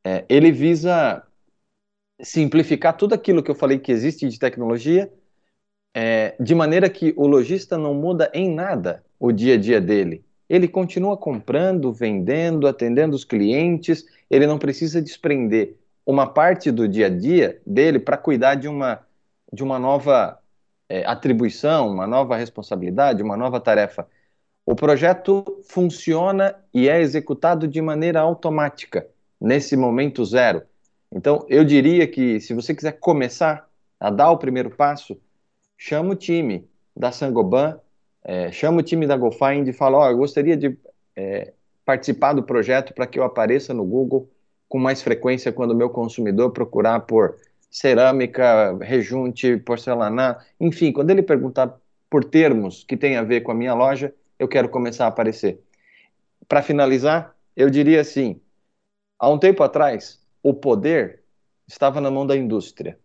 é, 0.04 0.24
ele 0.28 0.50
visa 0.50 1.22
simplificar 2.20 2.96
tudo 2.96 3.14
aquilo 3.14 3.42
que 3.42 3.50
eu 3.50 3.54
falei 3.54 3.78
que 3.78 3.92
existe 3.92 4.28
de 4.28 4.38
tecnologia, 4.38 5.12
é, 5.98 6.34
de 6.38 6.54
maneira 6.54 6.90
que 6.90 7.14
o 7.16 7.26
lojista 7.26 7.78
não 7.78 7.94
muda 7.94 8.30
em 8.34 8.54
nada 8.54 9.02
o 9.18 9.32
dia 9.32 9.54
a 9.54 9.56
dia 9.56 9.80
dele. 9.80 10.22
Ele 10.46 10.68
continua 10.68 11.16
comprando, 11.16 11.90
vendendo, 11.90 12.68
atendendo 12.68 13.16
os 13.16 13.24
clientes, 13.24 14.04
ele 14.30 14.46
não 14.46 14.58
precisa 14.58 15.00
desprender 15.00 15.74
uma 16.04 16.26
parte 16.26 16.70
do 16.70 16.86
dia 16.86 17.06
a 17.06 17.08
dia 17.08 17.62
dele 17.66 17.98
para 17.98 18.18
cuidar 18.18 18.56
de 18.56 18.68
uma, 18.68 19.00
de 19.50 19.64
uma 19.64 19.78
nova 19.78 20.38
é, 20.86 21.02
atribuição, 21.06 21.88
uma 21.88 22.06
nova 22.06 22.36
responsabilidade, 22.36 23.22
uma 23.22 23.36
nova 23.36 23.58
tarefa. 23.58 24.06
O 24.66 24.74
projeto 24.76 25.62
funciona 25.66 26.56
e 26.74 26.90
é 26.90 27.00
executado 27.00 27.66
de 27.66 27.80
maneira 27.80 28.20
automática, 28.20 29.06
nesse 29.40 29.78
momento 29.78 30.26
zero. 30.26 30.60
Então, 31.10 31.46
eu 31.48 31.64
diria 31.64 32.06
que 32.06 32.38
se 32.38 32.52
você 32.52 32.74
quiser 32.74 32.92
começar 33.00 33.66
a 33.98 34.10
dar 34.10 34.30
o 34.30 34.36
primeiro 34.36 34.68
passo, 34.70 35.18
chama 35.76 36.12
o 36.12 36.16
time 36.16 36.68
da 36.94 37.12
Sangoban, 37.12 37.78
é, 38.24 38.50
chama 38.50 38.80
o 38.80 38.82
time 38.82 39.06
da 39.06 39.16
GoFind 39.16 39.68
e 39.68 39.72
fala: 39.72 39.98
Ó, 39.98 40.06
oh, 40.06 40.10
eu 40.10 40.16
gostaria 40.16 40.56
de 40.56 40.76
é, 41.14 41.52
participar 41.84 42.32
do 42.32 42.42
projeto 42.42 42.92
para 42.92 43.06
que 43.06 43.18
eu 43.18 43.24
apareça 43.24 43.72
no 43.72 43.84
Google 43.84 44.28
com 44.68 44.78
mais 44.78 45.00
frequência 45.02 45.52
quando 45.52 45.70
o 45.70 45.76
meu 45.76 45.90
consumidor 45.90 46.50
procurar 46.50 47.00
por 47.00 47.36
cerâmica, 47.70 48.76
rejunte, 48.80 49.56
porcelanato, 49.58 50.44
enfim, 50.58 50.92
quando 50.92 51.10
ele 51.10 51.22
perguntar 51.22 51.78
por 52.08 52.24
termos 52.24 52.84
que 52.84 52.96
tem 52.96 53.16
a 53.16 53.22
ver 53.22 53.42
com 53.42 53.52
a 53.52 53.54
minha 53.54 53.74
loja, 53.74 54.14
eu 54.38 54.48
quero 54.48 54.68
começar 54.68 55.04
a 55.04 55.08
aparecer. 55.08 55.60
Para 56.48 56.62
finalizar, 56.62 57.36
eu 57.56 57.70
diria 57.70 58.00
assim: 58.00 58.40
há 59.18 59.28
um 59.28 59.38
tempo 59.38 59.62
atrás, 59.62 60.20
o 60.42 60.54
poder 60.54 61.22
estava 61.66 62.00
na 62.00 62.10
mão 62.10 62.26
da 62.26 62.36
indústria. 62.36 62.98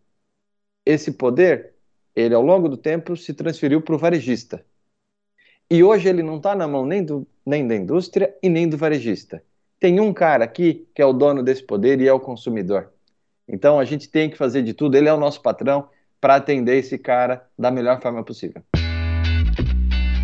Esse 0.86 1.12
poder, 1.12 1.71
ele 2.16 2.34
ao 2.34 2.42
longo 2.42 2.68
do 2.68 2.78
tempo 2.78 3.16
se 3.16 3.34
transferiu 3.34 3.82
para 3.82 3.96
o 3.96 3.98
varejista. 3.98 4.64
E 5.70 5.84
hoje 5.84 6.10
ele 6.10 6.22
não 6.22 6.38
está 6.38 6.54
na 6.54 6.68
mão 6.68 6.86
nem, 6.86 7.04
do, 7.04 7.26
nem 7.46 7.66
da 7.68 7.76
indústria 7.76 8.36
e 8.44 8.50
nem 8.50 8.68
do 8.68 8.78
varejista. 8.78 9.42
Tem 9.80 10.00
um 10.00 10.14
cara 10.14 10.44
aqui 10.44 10.88
que 10.94 11.02
é 11.02 11.06
o 11.06 11.14
dono 11.14 11.42
desse 11.42 11.64
poder 11.64 12.02
e 12.02 12.08
é 12.08 12.14
o 12.14 12.20
consumidor. 12.20 12.92
Então 13.48 13.80
a 13.80 13.86
gente 13.86 14.10
tem 14.10 14.30
que 14.30 14.38
fazer 14.38 14.62
de 14.64 14.74
tudo, 14.74 14.96
ele 14.96 15.08
é 15.08 15.14
o 15.14 15.20
nosso 15.20 15.42
patrão, 15.42 15.88
para 16.20 16.36
atender 16.36 16.78
esse 16.78 16.98
cara 17.00 17.48
da 17.58 17.72
melhor 17.72 18.00
forma 18.00 18.24
possível. 18.24 18.62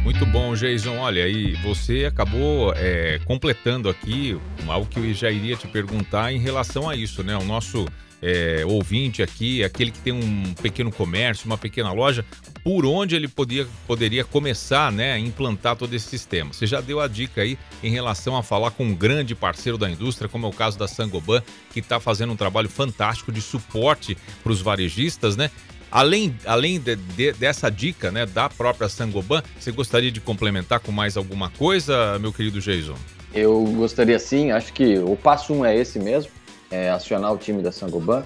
Muito 0.04 0.26
bom, 0.28 0.54
Jason. 0.54 0.98
Olha, 1.00 1.26
aí 1.26 1.54
você 1.64 2.06
acabou 2.06 2.72
é, 2.76 3.20
completando 3.26 3.90
aqui 3.90 4.40
algo 4.68 4.88
que 4.88 5.00
eu 5.00 5.14
já 5.14 5.30
iria 5.30 5.56
te 5.56 5.68
perguntar 5.68 6.32
em 6.32 6.38
relação 6.38 6.88
a 6.88 6.96
isso, 6.96 7.24
né? 7.24 7.36
O 7.36 7.44
nosso 7.44 7.86
é, 8.22 8.64
ouvinte 8.66 9.22
aqui, 9.22 9.64
aquele 9.64 9.92
que 9.92 10.00
tem 10.00 10.14
um 10.14 10.54
pequeno 10.62 10.92
comércio, 10.92 11.46
uma 11.46 11.58
pequena 11.58 11.92
loja, 11.92 12.26
por 12.64 12.86
onde 12.86 13.16
ele 13.16 13.28
podia, 13.28 13.68
poderia 13.86 14.24
começar 14.24 14.92
né, 14.92 15.14
a 15.14 15.20
implantar 15.20 15.76
todo 15.76 15.94
esse 15.94 16.08
sistema. 16.08 16.54
Você 16.54 16.66
já 16.66 16.82
deu 16.82 17.00
a 17.00 17.08
dica 17.08 17.42
aí 17.42 17.58
em 17.84 17.90
relação 17.90 18.36
a 18.36 18.44
falar 18.44 18.72
com 18.72 18.84
um 18.86 18.96
grande 18.96 19.36
parceiro 19.36 19.78
da 19.78 19.90
indústria, 19.90 20.28
como 20.28 20.46
é 20.46 20.50
o 20.50 20.54
caso 20.54 20.78
da 20.78 20.88
Sangoban, 20.88 21.42
que 21.72 21.80
está 21.80 22.00
fazendo 22.00 22.34
um 22.34 22.36
trabalho 22.36 22.70
fantástico 22.70 23.32
de 23.32 23.42
suporte 23.42 24.18
para 24.44 24.52
os 24.52 24.62
varejistas, 24.62 25.36
né? 25.36 25.52
Além, 25.90 26.36
além 26.46 26.80
de, 26.80 26.98
de, 26.98 27.32
dessa 27.32 27.70
dica 27.70 28.12
né, 28.12 28.26
da 28.26 28.50
própria 28.50 28.90
Sangoban, 28.90 29.42
você 29.58 29.72
gostaria 29.72 30.12
de 30.12 30.20
complementar 30.20 30.82
com 30.82 30.92
mais 30.92 31.16
alguma 31.16 31.50
coisa, 31.50 32.20
meu 32.20 32.34
querido 32.34 32.60
Jason? 32.60 32.98
Eu 33.34 33.64
gostaria 33.64 34.20
sim, 34.20 34.52
acho 34.52 34.74
que 34.74 34.98
o 35.00 35.16
passo 35.16 35.54
um 35.54 35.64
é 35.64 35.78
esse 35.78 35.98
mesmo 35.98 36.32
é, 36.72 36.90
acionar 36.90 37.34
o 37.34 37.38
time 37.38 37.62
da 37.62 37.72
Sangoban. 37.72 38.26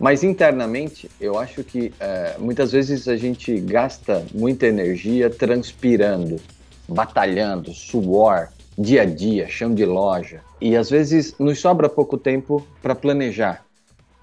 Mas 0.00 0.22
internamente, 0.22 1.10
eu 1.20 1.38
acho 1.38 1.64
que 1.64 1.92
é, 1.98 2.36
muitas 2.38 2.70
vezes 2.70 3.08
a 3.08 3.16
gente 3.16 3.58
gasta 3.60 4.24
muita 4.32 4.66
energia 4.66 5.28
transpirando, 5.28 6.36
batalhando, 6.88 7.74
suor, 7.74 8.48
dia 8.78 9.02
a 9.02 9.04
dia, 9.04 9.48
chão 9.48 9.74
de 9.74 9.84
loja. 9.84 10.40
E 10.60 10.76
às 10.76 10.88
vezes 10.88 11.34
nos 11.38 11.58
sobra 11.58 11.88
pouco 11.88 12.16
tempo 12.16 12.64
para 12.80 12.94
planejar, 12.94 13.64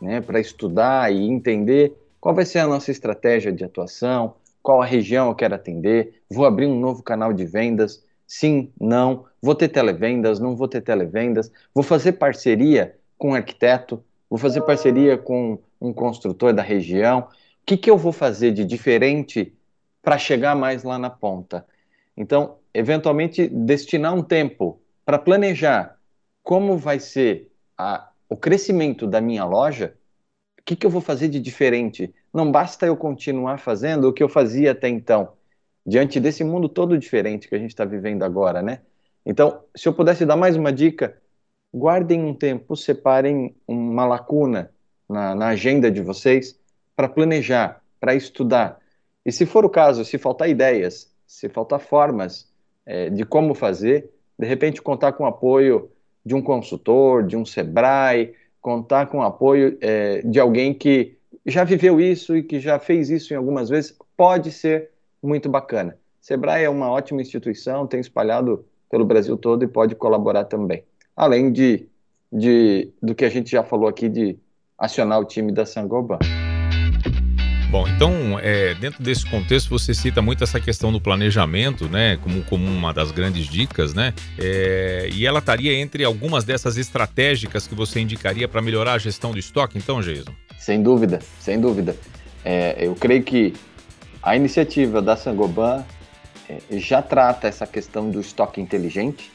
né, 0.01 0.21
para 0.21 0.39
estudar 0.39 1.13
e 1.13 1.27
entender 1.27 1.93
qual 2.21 2.33
vai 2.33 2.45
ser 2.45 2.59
a 2.59 2.67
nossa 2.67 2.89
estratégia 2.89 3.51
de 3.51 3.63
atuação, 3.63 4.35
qual 4.63 4.81
a 4.81 4.85
região 4.85 5.27
eu 5.27 5.35
quero 5.35 5.53
atender, 5.53 6.21
vou 6.29 6.45
abrir 6.45 6.65
um 6.65 6.79
novo 6.79 7.03
canal 7.03 7.33
de 7.33 7.45
vendas, 7.45 8.03
sim, 8.25 8.71
não, 8.79 9.25
vou 9.41 9.53
ter 9.53 9.67
televendas, 9.67 10.39
não 10.39 10.55
vou 10.55 10.67
ter 10.67 10.81
televendas, 10.81 11.51
vou 11.73 11.83
fazer 11.83 12.13
parceria 12.13 12.95
com 13.17 13.31
um 13.31 13.33
arquiteto, 13.35 14.03
vou 14.29 14.37
fazer 14.37 14.61
parceria 14.61 15.17
com 15.17 15.59
um 15.79 15.93
construtor 15.93 16.53
da 16.53 16.61
região. 16.61 17.19
O 17.19 17.25
que, 17.65 17.77
que 17.77 17.89
eu 17.89 17.97
vou 17.97 18.11
fazer 18.11 18.51
de 18.51 18.65
diferente 18.65 19.53
para 20.01 20.17
chegar 20.17 20.55
mais 20.55 20.83
lá 20.83 20.97
na 20.97 21.09
ponta? 21.09 21.65
Então, 22.15 22.57
eventualmente, 22.73 23.47
destinar 23.47 24.13
um 24.13 24.21
tempo 24.21 24.79
para 25.05 25.17
planejar 25.17 25.97
como 26.43 26.77
vai 26.77 26.99
ser 26.99 27.51
a, 27.77 28.09
o 28.29 28.37
crescimento 28.37 29.07
da 29.07 29.19
minha 29.19 29.43
loja, 29.45 29.95
o 30.59 30.63
que, 30.63 30.75
que 30.75 30.85
eu 30.85 30.89
vou 30.89 31.01
fazer 31.01 31.27
de 31.27 31.39
diferente? 31.39 32.13
Não 32.33 32.51
basta 32.51 32.85
eu 32.85 32.95
continuar 32.95 33.59
fazendo 33.59 34.09
o 34.09 34.13
que 34.13 34.23
eu 34.23 34.29
fazia 34.29 34.71
até 34.71 34.87
então, 34.89 35.33
diante 35.85 36.19
desse 36.19 36.43
mundo 36.43 36.67
todo 36.67 36.97
diferente 36.97 37.47
que 37.47 37.55
a 37.55 37.59
gente 37.59 37.71
está 37.71 37.85
vivendo 37.85 38.23
agora, 38.23 38.61
né? 38.61 38.81
Então, 39.25 39.63
se 39.75 39.87
eu 39.87 39.93
pudesse 39.93 40.25
dar 40.25 40.35
mais 40.35 40.55
uma 40.55 40.71
dica, 40.71 41.19
guardem 41.75 42.23
um 42.23 42.33
tempo, 42.33 42.73
separem 42.77 43.53
uma 43.67 44.05
lacuna 44.05 44.71
na, 45.09 45.35
na 45.35 45.47
agenda 45.47 45.91
de 45.91 46.01
vocês 46.01 46.57
para 46.95 47.09
planejar, 47.09 47.81
para 47.99 48.15
estudar. 48.15 48.79
E 49.25 49.31
se 49.31 49.45
for 49.45 49.65
o 49.65 49.69
caso, 49.69 50.05
se 50.05 50.17
faltar 50.17 50.49
ideias, 50.49 51.11
se 51.27 51.49
faltar 51.49 51.81
formas 51.81 52.49
é, 52.85 53.09
de 53.09 53.25
como 53.25 53.53
fazer, 53.53 54.09
de 54.39 54.47
repente 54.47 54.81
contar 54.81 55.11
com 55.11 55.25
o 55.25 55.27
apoio 55.27 55.91
de 56.25 56.33
um 56.33 56.41
consultor, 56.41 57.23
de 57.23 57.35
um 57.35 57.43
Sebrae, 57.43 58.33
contar 58.61 59.07
com 59.07 59.17
o 59.17 59.23
apoio 59.23 59.77
é, 59.81 60.21
de 60.21 60.39
alguém 60.39 60.73
que 60.73 61.17
já 61.45 61.65
viveu 61.65 61.99
isso 61.99 62.37
e 62.37 62.41
que 62.41 62.57
já 62.57 62.79
fez 62.79 63.09
isso 63.09 63.33
em 63.33 63.37
algumas 63.37 63.67
vezes, 63.67 63.95
pode 64.15 64.49
ser 64.49 64.91
muito 65.21 65.49
bacana. 65.49 65.97
Sebrae 66.21 66.63
é 66.63 66.69
uma 66.69 66.89
ótima 66.89 67.21
instituição, 67.21 67.85
tem 67.85 67.99
espalhado 67.99 68.65
pelo 68.89 69.03
Brasil 69.03 69.35
todo 69.37 69.63
e 69.63 69.67
pode 69.67 69.93
colaborar 69.93 70.45
também 70.45 70.85
além 71.15 71.51
de, 71.51 71.87
de 72.31 72.89
do 73.01 73.15
que 73.15 73.25
a 73.25 73.29
gente 73.29 73.49
já 73.49 73.63
falou 73.63 73.87
aqui 73.87 74.09
de 74.09 74.37
acionar 74.77 75.19
o 75.19 75.25
time 75.25 75.51
da 75.51 75.65
Sangoban. 75.65 76.19
Bom, 77.71 77.87
então, 77.87 78.39
é, 78.39 78.73
dentro 78.75 79.03
desse 79.03 79.29
contexto, 79.29 79.69
você 79.69 79.93
cita 79.93 80.21
muito 80.21 80.43
essa 80.43 80.61
questão 80.61 80.93
do 80.93 81.01
planejamento, 81.01 81.89
né, 81.89 82.15
como, 82.17 82.41
como 82.43 82.65
uma 82.65 82.93
das 82.93 83.11
grandes 83.11 83.47
dicas, 83.47 83.93
né, 83.93 84.13
é, 84.39 85.09
e 85.11 85.25
ela 85.25 85.39
estaria 85.39 85.73
entre 85.73 86.03
algumas 86.03 86.45
dessas 86.45 86.77
estratégicas 86.77 87.67
que 87.67 87.75
você 87.75 87.99
indicaria 87.99 88.47
para 88.47 88.61
melhorar 88.61 88.93
a 88.93 88.97
gestão 88.97 89.31
do 89.31 89.39
estoque, 89.39 89.77
então, 89.77 89.99
Jason? 89.99 90.31
Sem 90.57 90.81
dúvida, 90.81 91.19
sem 91.39 91.59
dúvida. 91.59 91.95
É, 92.45 92.77
eu 92.79 92.95
creio 92.95 93.23
que 93.23 93.53
a 94.23 94.35
iniciativa 94.37 95.01
da 95.01 95.17
Sangoban 95.17 95.83
é, 96.47 96.59
já 96.77 97.01
trata 97.01 97.47
essa 97.47 97.67
questão 97.67 98.09
do 98.09 98.21
estoque 98.21 98.61
inteligente, 98.61 99.31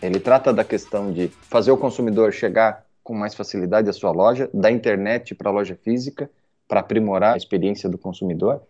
ele 0.00 0.20
trata 0.20 0.52
da 0.52 0.64
questão 0.64 1.12
de 1.12 1.28
fazer 1.28 1.70
o 1.70 1.76
consumidor 1.76 2.32
chegar 2.32 2.84
com 3.02 3.14
mais 3.14 3.34
facilidade 3.34 3.88
à 3.88 3.92
sua 3.92 4.10
loja, 4.10 4.50
da 4.52 4.70
internet 4.70 5.34
para 5.34 5.48
a 5.48 5.52
loja 5.52 5.74
física, 5.74 6.30
para 6.68 6.80
aprimorar 6.80 7.34
a 7.34 7.36
experiência 7.36 7.88
do 7.88 7.96
consumidor. 7.96 8.62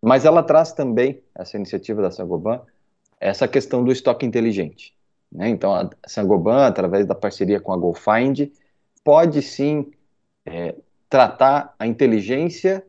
Mas 0.00 0.24
ela 0.24 0.42
traz 0.42 0.72
também, 0.72 1.20
essa 1.34 1.56
iniciativa 1.56 2.02
da 2.02 2.10
Sangoban, 2.10 2.60
essa 3.18 3.48
questão 3.48 3.82
do 3.82 3.90
estoque 3.90 4.26
inteligente. 4.26 4.94
Né? 5.32 5.48
Então, 5.48 5.74
a 5.74 5.90
Sangoban, 6.06 6.66
através 6.66 7.06
da 7.06 7.14
parceria 7.14 7.60
com 7.60 7.72
a 7.72 7.76
GoFind, 7.76 8.50
pode 9.02 9.42
sim 9.42 9.90
é, 10.46 10.74
tratar 11.08 11.74
a 11.78 11.86
inteligência 11.86 12.84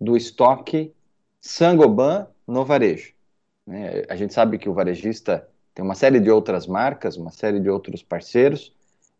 do 0.00 0.16
estoque 0.16 0.94
Sangoban 1.40 2.26
no 2.46 2.64
varejo. 2.64 3.12
Né? 3.66 4.04
A 4.08 4.16
gente 4.16 4.32
sabe 4.32 4.58
que 4.58 4.68
o 4.68 4.74
varejista 4.74 5.48
tem 5.74 5.84
uma 5.84 5.94
série 5.94 6.20
de 6.20 6.30
outras 6.30 6.66
marcas, 6.66 7.16
uma 7.16 7.30
série 7.30 7.58
de 7.58 7.68
outros 7.68 8.02
parceiros, 8.02 8.72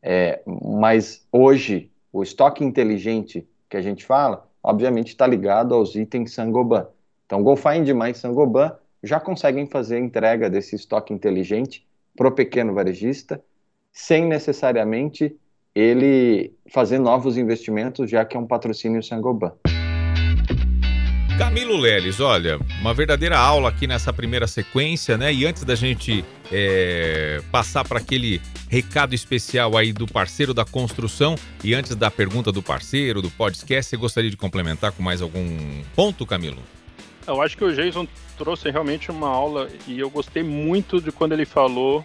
é, 0.03 0.41
mas 0.47 1.27
hoje 1.33 1.91
o 2.13 2.23
estoque 2.23 2.65
inteligente 2.65 3.47
que 3.69 3.77
a 3.77 3.83
gente 3.83 4.05
fala, 4.05 4.47
obviamente 4.63 5.09
está 5.09 5.27
ligado 5.27 5.75
aos 5.75 5.97
itens 5.97 6.33
Sangoban. 6.33 6.87
Então, 7.27 7.43
GoFind 7.43 7.89
mais 7.91 8.19
Sangoban 8.19 8.77
já 9.03 9.19
conseguem 9.19 9.67
fazer 9.67 9.99
entrega 9.99 10.49
desse 10.49 10.77
estoque 10.77 11.13
inteligente 11.13 11.87
para 12.17 12.29
o 12.29 12.33
pequeno 12.33 12.73
varejista, 12.73 13.43
sem 13.93 14.25
necessariamente 14.25 15.37
ele 15.75 16.55
fazer 16.69 17.01
novos 17.01 17.37
investimentos, 17.37 18.09
já 18.09 18.25
que 18.25 18.37
é 18.37 18.41
um 18.41 18.47
patrocínio 18.47 19.03
Sangoban. 19.03 19.53
Camilo 21.37 21.77
Leles, 21.77 22.21
olha, 22.21 22.61
uma 22.81 22.95
verdadeira 22.95 23.37
aula 23.37 23.69
aqui 23.69 23.89
nessa 23.89 24.13
primeira 24.13 24.47
sequência, 24.47 25.19
né? 25.19 25.35
E 25.35 25.45
antes 25.45 25.65
da 25.65 25.75
gente 25.75 26.25
é, 26.51 27.43
passar 27.51 27.83
para 27.83 27.99
aquele 27.99 28.41
recado 28.71 29.17
especial 29.17 29.77
aí 29.77 29.93
do 29.93 30.07
parceiro 30.07 30.55
da 30.55 30.65
construção 30.65 31.35
e 31.65 31.75
antes 31.75 31.97
da 31.97 32.09
pergunta 32.09 32.53
do 32.53 32.63
parceiro, 32.63 33.21
do 33.21 33.31
podcast, 33.31 33.91
você 33.91 33.97
gostaria 33.97 34.31
de 34.31 34.37
complementar 34.37 34.93
com 34.93 35.03
mais 35.03 35.21
algum 35.21 35.83
ponto, 35.97 36.25
Camilo? 36.25 36.63
Eu 37.27 37.43
acho 37.43 37.57
que 37.57 37.65
o 37.65 37.75
Jason 37.75 38.07
trouxe 38.39 38.71
realmente 38.71 39.11
uma 39.11 39.29
aula 39.29 39.69
e 39.89 39.99
eu 39.99 40.09
gostei 40.09 40.45
muito 40.45 41.01
de 41.01 41.11
quando 41.11 41.33
ele 41.33 41.45
falou, 41.45 42.05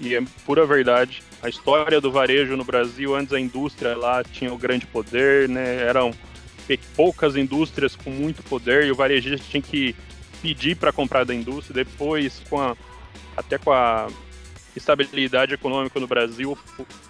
e 0.00 0.16
é 0.16 0.22
pura 0.44 0.66
verdade, 0.66 1.22
a 1.40 1.48
história 1.48 2.00
do 2.00 2.10
varejo 2.10 2.56
no 2.56 2.64
Brasil, 2.64 3.14
antes 3.14 3.32
a 3.32 3.38
indústria 3.38 3.96
lá 3.96 4.24
tinha 4.24 4.52
o 4.52 4.58
grande 4.58 4.84
poder, 4.84 5.48
né? 5.48 5.76
Eram 5.76 6.12
poucas 6.96 7.36
indústrias 7.36 7.94
com 7.94 8.10
muito 8.10 8.42
poder 8.42 8.84
e 8.84 8.90
o 8.90 8.94
varejista 8.94 9.46
tinha 9.48 9.62
que 9.62 9.94
pedir 10.40 10.76
para 10.76 10.92
comprar 10.92 11.24
da 11.24 11.34
indústria, 11.34 11.84
depois 11.84 12.42
com 12.48 12.60
a, 12.60 12.76
até 13.36 13.58
com 13.58 13.72
a 13.72 14.08
estabilidade 14.76 15.54
econômica 15.54 15.98
no 16.00 16.06
Brasil, 16.06 16.58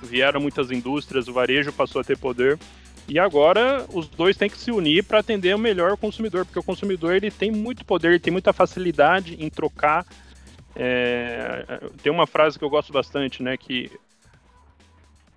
vieram 0.03 0.41
muitas 0.41 0.71
indústrias, 0.71 1.29
o 1.29 1.33
varejo 1.33 1.73
passou 1.73 2.01
a 2.01 2.05
ter 2.05 2.17
poder. 2.17 2.59
E 3.07 3.19
agora 3.19 3.85
os 3.93 4.09
dois 4.09 4.37
têm 4.37 4.49
que 4.49 4.57
se 4.57 4.71
unir 4.71 5.05
para 5.05 5.19
atender 5.19 5.55
o 5.55 5.59
melhor 5.59 5.97
consumidor, 5.97 6.45
porque 6.47 6.59
o 6.59 6.63
consumidor 6.63 7.15
ele 7.15 7.31
tem 7.31 7.51
muito 7.51 7.85
poder, 7.85 8.09
ele 8.09 8.19
tem 8.19 8.33
muita 8.33 8.53
facilidade 8.53 9.37
em 9.39 9.51
trocar. 9.51 10.07
É, 10.75 11.81
tem 12.03 12.11
uma 12.11 12.27
frase 12.27 12.59
que 12.59 12.65
eu 12.65 12.71
gosto 12.71 12.93
bastante, 12.93 13.43
né, 13.43 13.57
que 13.57 13.91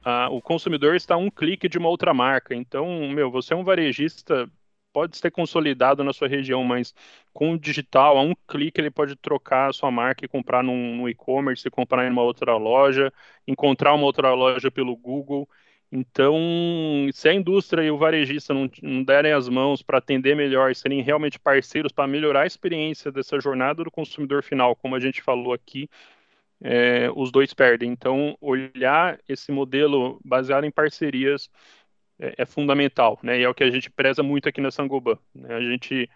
a, 0.07 0.29
o 0.29 0.41
consumidor 0.41 0.95
está 0.95 1.15
a 1.15 1.17
um 1.17 1.29
clique 1.29 1.67
de 1.67 1.77
uma 1.77 1.89
outra 1.89 2.13
marca. 2.13 2.55
Então, 2.55 3.09
meu, 3.09 3.29
você 3.29 3.53
é 3.53 3.57
um 3.57 3.63
varejista 3.63 4.49
pode 4.93 5.17
ser 5.17 5.29
consolidado 5.31 6.03
na 6.03 6.11
sua 6.11 6.27
região, 6.27 6.63
mas 6.63 6.93
com 7.31 7.53
o 7.53 7.59
digital, 7.59 8.17
a 8.17 8.21
um 8.21 8.33
clique 8.47 8.81
ele 8.81 8.89
pode 8.89 9.15
trocar 9.15 9.69
a 9.69 9.73
sua 9.73 9.91
marca 9.91 10.25
e 10.25 10.27
comprar 10.27 10.63
num, 10.63 10.95
no 10.97 11.09
e-commerce, 11.09 11.69
comprar 11.69 12.07
em 12.07 12.09
uma 12.11 12.23
outra 12.23 12.57
loja, 12.57 13.13
encontrar 13.47 13.93
uma 13.93 14.05
outra 14.05 14.33
loja 14.33 14.71
pelo 14.71 14.95
Google. 14.95 15.47
Então, 15.91 16.35
se 17.13 17.29
a 17.29 17.33
indústria 17.33 17.83
e 17.83 17.91
o 17.91 17.97
varejista 17.97 18.53
não, 18.53 18.69
não 18.81 19.03
derem 19.03 19.33
as 19.33 19.47
mãos 19.47 19.83
para 19.83 19.99
atender 19.99 20.35
melhor, 20.35 20.73
serem 20.75 21.01
realmente 21.01 21.39
parceiros 21.39 21.91
para 21.91 22.07
melhorar 22.07 22.41
a 22.41 22.47
experiência 22.47 23.11
dessa 23.11 23.39
jornada 23.39 23.83
do 23.83 23.91
consumidor 23.91 24.41
final, 24.43 24.75
como 24.75 24.95
a 24.95 24.99
gente 24.99 25.21
falou 25.21 25.53
aqui, 25.53 25.87
é, 26.61 27.09
os 27.15 27.31
dois 27.31 27.53
perdem. 27.53 27.91
Então, 27.91 28.37
olhar 28.41 29.19
esse 29.27 29.51
modelo 29.51 30.19
baseado 30.23 30.65
em 30.65 30.71
parcerias 30.71 31.49
é, 32.19 32.35
é, 32.39 32.45
fundamental, 32.45 33.19
né? 33.21 33.39
E 33.39 33.43
é 33.43 33.49
o 33.49 33.53
que 33.53 33.63
a 33.63 33.69
gente 33.71 33.89
preza 33.89 34.23
muito 34.23 34.49
aqui 34.49 34.59
na 34.61 34.71
Sangoban. 34.71 35.17
Né? 35.33 35.53
A 35.53 35.61
gente 35.61 36.09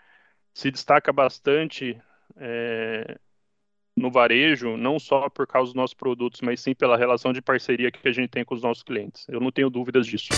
se 0.53 0.71
destaca 0.71 1.13
bastante 1.13 1.99
é, 2.37 3.17
no 3.95 4.11
varejo, 4.11 4.77
não 4.77 4.99
só 4.99 5.29
por 5.29 5.45
causa 5.45 5.69
dos 5.69 5.75
nossos 5.75 5.93
produtos, 5.93 6.41
mas 6.41 6.59
sim 6.61 6.73
pela 6.73 6.97
relação 6.97 7.31
de 7.31 7.41
parceria 7.41 7.91
que 7.91 8.07
a 8.07 8.11
gente 8.11 8.29
tem 8.29 8.43
com 8.43 8.55
os 8.55 8.63
nossos 8.63 8.83
clientes. 8.83 9.27
Eu 9.29 9.39
não 9.39 9.51
tenho 9.51 9.69
dúvidas 9.69 10.07
disso. 10.07 10.29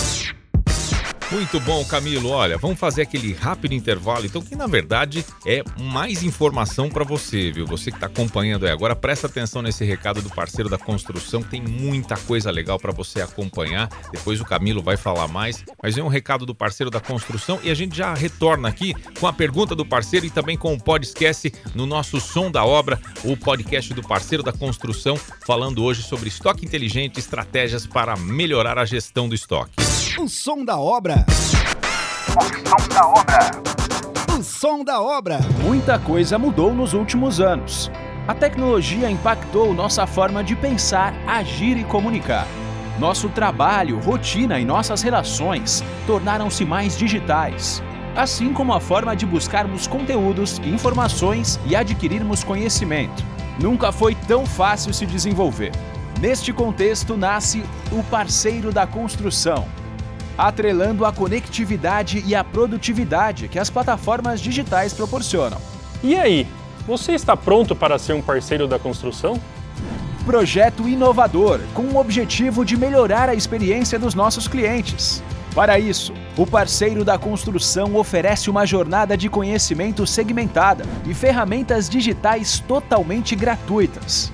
Muito 1.34 1.60
bom, 1.62 1.84
Camilo. 1.84 2.30
Olha, 2.30 2.60
vamos 2.60 2.78
fazer 2.78 3.02
aquele 3.02 3.34
rápido 3.34 3.74
intervalo, 3.74 4.24
então, 4.24 4.40
que 4.40 4.56
na 4.56 4.68
verdade 4.68 5.26
é 5.48 5.64
mais 5.82 6.22
informação 6.22 6.90
para 6.90 7.04
você, 7.04 7.52
viu? 7.52 7.66
Você 7.66 7.90
que 7.90 7.98
está 7.98 8.06
acompanhando 8.06 8.68
aí 8.68 8.72
agora, 8.72 8.96
presta 8.96 9.26
atenção 9.26 9.64
nesse 9.64 9.84
recado 9.84 10.22
do 10.22 10.30
parceiro 10.30 10.70
da 10.70 10.78
construção, 10.78 11.42
tem 11.42 11.60
muita 11.60 12.16
coisa 12.18 12.52
legal 12.52 12.78
para 12.78 12.92
você 12.92 13.20
acompanhar. 13.20 13.90
Depois 14.12 14.40
o 14.40 14.46
Camilo 14.46 14.84
vai 14.84 14.96
falar 14.96 15.28
mais, 15.28 15.66
mas 15.82 15.98
é 15.98 16.04
um 16.04 16.08
recado 16.08 16.46
do 16.46 16.54
parceiro 16.54 16.92
da 16.92 17.00
construção 17.00 17.60
e 17.64 17.72
a 17.72 17.74
gente 17.74 17.98
já 17.98 18.14
retorna 18.14 18.70
aqui 18.70 18.94
com 19.20 19.26
a 19.26 19.34
pergunta 19.34 19.76
do 19.76 19.84
parceiro 19.84 20.28
e 20.28 20.30
também 20.30 20.56
com 20.56 20.72
o 20.72 20.80
podcast 20.80 21.52
no 21.74 21.88
nosso 21.88 22.22
Som 22.22 22.52
da 22.52 22.64
Obra, 22.64 23.02
o 23.24 23.36
podcast 23.36 23.92
do 23.92 24.04
parceiro 24.04 24.44
da 24.44 24.54
construção, 24.54 25.18
falando 25.48 25.84
hoje 25.84 26.04
sobre 26.04 26.30
estoque 26.30 26.64
inteligente, 26.64 27.20
estratégias 27.20 27.88
para 27.88 28.16
melhorar 28.16 28.78
a 28.78 28.86
gestão 28.86 29.28
do 29.28 29.34
estoque. 29.34 29.74
O 30.20 30.30
som 30.30 30.64
da 30.64 30.78
obra. 30.78 31.23
O 31.28 32.44
som 32.44 32.88
da 32.90 33.08
obra. 33.08 33.52
O 34.38 34.44
som 34.44 34.84
da 34.84 35.02
obra. 35.02 35.40
Muita 35.64 36.00
coisa 36.00 36.40
mudou 36.40 36.74
nos 36.74 36.94
últimos 36.94 37.40
anos. 37.40 37.92
A 38.28 38.34
tecnologia 38.34 39.10
impactou 39.10 39.74
nossa 39.74 40.08
forma 40.08 40.44
de 40.44 40.56
pensar, 40.56 41.14
agir 41.28 41.78
e 41.78 41.84
comunicar. 41.84 42.48
Nosso 42.98 43.30
trabalho, 43.30 44.00
rotina 44.00 44.60
e 44.60 44.66
nossas 44.66 45.02
relações 45.02 45.84
tornaram-se 46.08 46.64
mais 46.64 46.98
digitais, 46.98 47.84
assim 48.16 48.54
como 48.54 48.74
a 48.74 48.80
forma 48.80 49.16
de 49.16 49.26
buscarmos 49.26 49.88
conteúdos, 49.88 50.60
informações 50.60 51.60
e 51.66 51.76
adquirirmos 51.76 52.44
conhecimento. 52.44 53.24
Nunca 53.60 53.92
foi 53.92 54.16
tão 54.16 54.46
fácil 54.46 54.94
se 54.94 55.06
desenvolver. 55.06 55.72
Neste 56.22 56.54
contexto 56.54 57.18
nasce 57.18 57.64
o 57.92 58.02
parceiro 58.04 58.72
da 58.72 58.88
construção 58.88 59.68
atrelando 60.38 61.06
a 61.06 61.12
conectividade 61.12 62.24
e 62.26 62.36
a 62.36 62.44
produtividade 62.44 63.48
que 63.48 63.60
as 63.60 63.70
plataformas 63.70 64.42
digitais 64.42 64.94
proporcionam. 64.94 65.60
E 66.04 66.16
aí, 66.16 66.48
você 66.86 67.14
está 67.14 67.38
pronto 67.38 67.76
para 67.76 67.98
ser 67.98 68.14
um 68.14 68.22
parceiro 68.22 68.68
da 68.68 68.78
construção? 68.78 69.40
Projeto 70.26 70.88
inovador 70.88 71.60
com 71.74 71.84
o 71.84 71.98
objetivo 71.98 72.66
de 72.66 72.78
melhorar 72.78 73.30
a 73.30 73.36
experiência 73.36 74.00
dos 74.00 74.14
nossos 74.14 74.48
clientes. 74.48 75.24
Para 75.54 75.78
isso, 75.78 76.14
o 76.36 76.48
parceiro 76.48 77.06
da 77.06 77.18
construção 77.18 77.96
oferece 77.96 78.50
uma 78.50 78.66
jornada 78.66 79.16
de 79.16 79.30
conhecimento 79.30 80.08
segmentada 80.08 80.84
e 81.06 81.14
ferramentas 81.14 81.88
digitais 81.88 82.60
totalmente 82.60 83.36
gratuitas. 83.36 84.32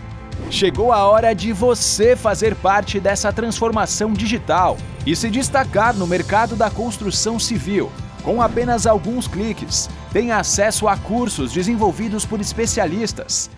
Chegou 0.49 0.93
a 0.93 1.05
hora 1.05 1.35
de 1.35 1.51
você 1.51 2.15
fazer 2.15 2.55
parte 2.55 2.99
dessa 2.99 3.33
transformação 3.33 4.13
digital 4.13 4.77
e 5.05 5.15
se 5.15 5.29
destacar 5.29 5.95
no 5.95 6.07
mercado 6.07 6.55
da 6.55 6.69
construção 6.69 7.39
civil. 7.39 7.91
Com 8.23 8.41
apenas 8.41 8.85
alguns 8.85 9.27
cliques, 9.27 9.89
tem 10.11 10.31
acesso 10.31 10.87
a 10.87 10.97
cursos 10.97 11.51
desenvolvidos 11.51 12.25
por 12.25 12.41
especialistas. 12.41 13.49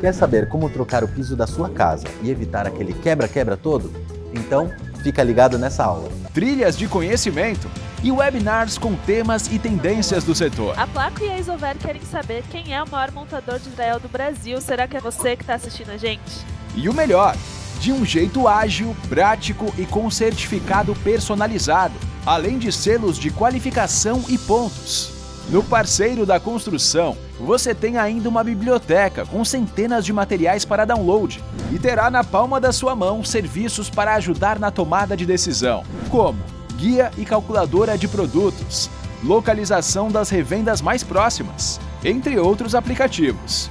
Quer 0.00 0.12
saber 0.12 0.48
como 0.48 0.70
trocar 0.70 1.02
o 1.02 1.08
piso 1.08 1.34
da 1.34 1.46
sua 1.46 1.68
casa 1.68 2.06
e 2.22 2.30
evitar 2.30 2.66
aquele 2.66 2.92
quebra-quebra 2.92 3.56
todo? 3.56 3.92
Então, 4.32 4.70
fica 5.02 5.22
ligado 5.22 5.58
nessa 5.58 5.84
aula. 5.84 6.10
Trilhas 6.32 6.76
de 6.76 6.86
conhecimento 6.88 7.68
e 8.02 8.12
webinars 8.12 8.76
com 8.76 8.94
temas 8.94 9.50
e 9.50 9.58
tendências 9.58 10.24
do 10.24 10.34
setor. 10.34 10.78
A 10.78 10.86
Placo 10.86 11.22
e 11.22 11.30
a 11.30 11.38
Isover 11.38 11.76
querem 11.78 12.02
saber 12.02 12.42
quem 12.50 12.74
é 12.74 12.82
o 12.82 12.88
maior 12.88 13.10
montador 13.12 13.58
de 13.58 13.68
Israel 13.68 13.98
do 13.98 14.08
Brasil. 14.08 14.60
Será 14.60 14.86
que 14.86 14.96
é 14.96 15.00
você 15.00 15.36
que 15.36 15.42
está 15.42 15.54
assistindo 15.54 15.90
a 15.90 15.96
gente? 15.96 16.44
E 16.76 16.88
o 16.88 16.92
melhor, 16.92 17.36
de 17.80 17.92
um 17.92 18.04
jeito 18.04 18.48
ágil, 18.48 18.96
prático 19.08 19.72
e 19.78 19.84
com 19.84 20.10
certificado 20.10 20.94
personalizado, 20.96 21.94
além 22.24 22.58
de 22.58 22.72
selos 22.72 23.18
de 23.18 23.30
qualificação 23.30 24.24
e 24.28 24.38
pontos. 24.38 25.12
No 25.50 25.62
parceiro 25.62 26.24
da 26.24 26.40
construção, 26.40 27.16
você 27.38 27.74
tem 27.74 27.98
ainda 27.98 28.28
uma 28.28 28.42
biblioteca 28.42 29.26
com 29.26 29.44
centenas 29.44 30.04
de 30.04 30.12
materiais 30.12 30.64
para 30.64 30.86
download 30.86 31.42
e 31.70 31.78
terá 31.78 32.10
na 32.10 32.24
palma 32.24 32.58
da 32.58 32.72
sua 32.72 32.96
mão 32.96 33.22
serviços 33.22 33.90
para 33.90 34.14
ajudar 34.14 34.58
na 34.58 34.70
tomada 34.70 35.16
de 35.16 35.26
decisão, 35.26 35.84
como 36.08 36.38
guia 36.76 37.10
e 37.16 37.24
calculadora 37.24 37.96
de 37.98 38.08
produtos, 38.08 38.90
localização 39.22 40.10
das 40.10 40.30
revendas 40.30 40.80
mais 40.80 41.02
próximas, 41.02 41.80
entre 42.02 42.38
outros 42.38 42.74
aplicativos. 42.74 43.70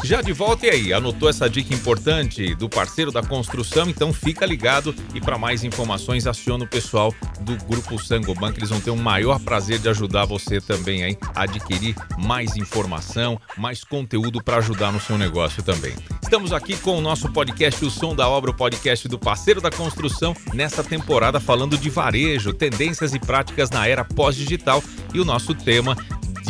Já 0.02 0.22
de 0.22 0.32
volta 0.32 0.66
e 0.66 0.70
aí, 0.70 0.92
anotou 0.92 1.28
essa 1.28 1.48
dica 1.48 1.74
importante 1.74 2.54
do 2.54 2.68
parceiro 2.68 3.12
da 3.12 3.22
construção? 3.22 3.88
Então 3.88 4.12
fica 4.12 4.46
ligado 4.46 4.94
e 5.14 5.20
para 5.20 5.36
mais 5.36 5.62
informações 5.62 6.26
aciona 6.26 6.64
o 6.64 6.66
pessoal 6.66 7.14
do 7.42 7.56
Grupo 7.66 7.98
Sangoban, 8.02 8.50
que 8.50 8.60
eles 8.60 8.70
vão 8.70 8.80
ter 8.80 8.90
um 8.90 8.96
maior 8.96 9.38
prazer 9.38 9.78
de 9.78 9.88
ajudar 9.90 10.24
você 10.24 10.60
também 10.60 11.04
aí 11.04 11.18
a 11.34 11.42
adquirir 11.42 11.94
mais 12.18 12.56
informação, 12.56 13.38
mais 13.58 13.84
conteúdo 13.84 14.42
para 14.42 14.56
ajudar 14.56 14.90
no 14.90 15.00
seu 15.00 15.18
negócio 15.18 15.62
também. 15.62 15.94
Estamos 16.22 16.52
aqui 16.52 16.76
com 16.78 16.96
o 16.96 17.00
nosso 17.00 17.30
podcast 17.30 17.84
O 17.84 17.90
Som 17.90 18.14
da 18.14 18.26
Obra, 18.26 18.50
o 18.50 18.54
podcast 18.54 19.06
do 19.06 19.18
parceiro 19.18 19.60
da 19.60 19.70
construção, 19.70 20.34
nessa 20.54 20.82
temporada 20.82 21.38
falando 21.38 21.76
de 21.76 21.90
varejo, 21.90 22.54
tendências 22.54 23.12
e 23.14 23.18
práticas 23.18 23.68
na 23.68 23.86
era 23.86 24.04
pós-digital 24.04 24.82
e 25.12 25.20
o 25.20 25.24
nosso 25.24 25.54
tema 25.54 25.96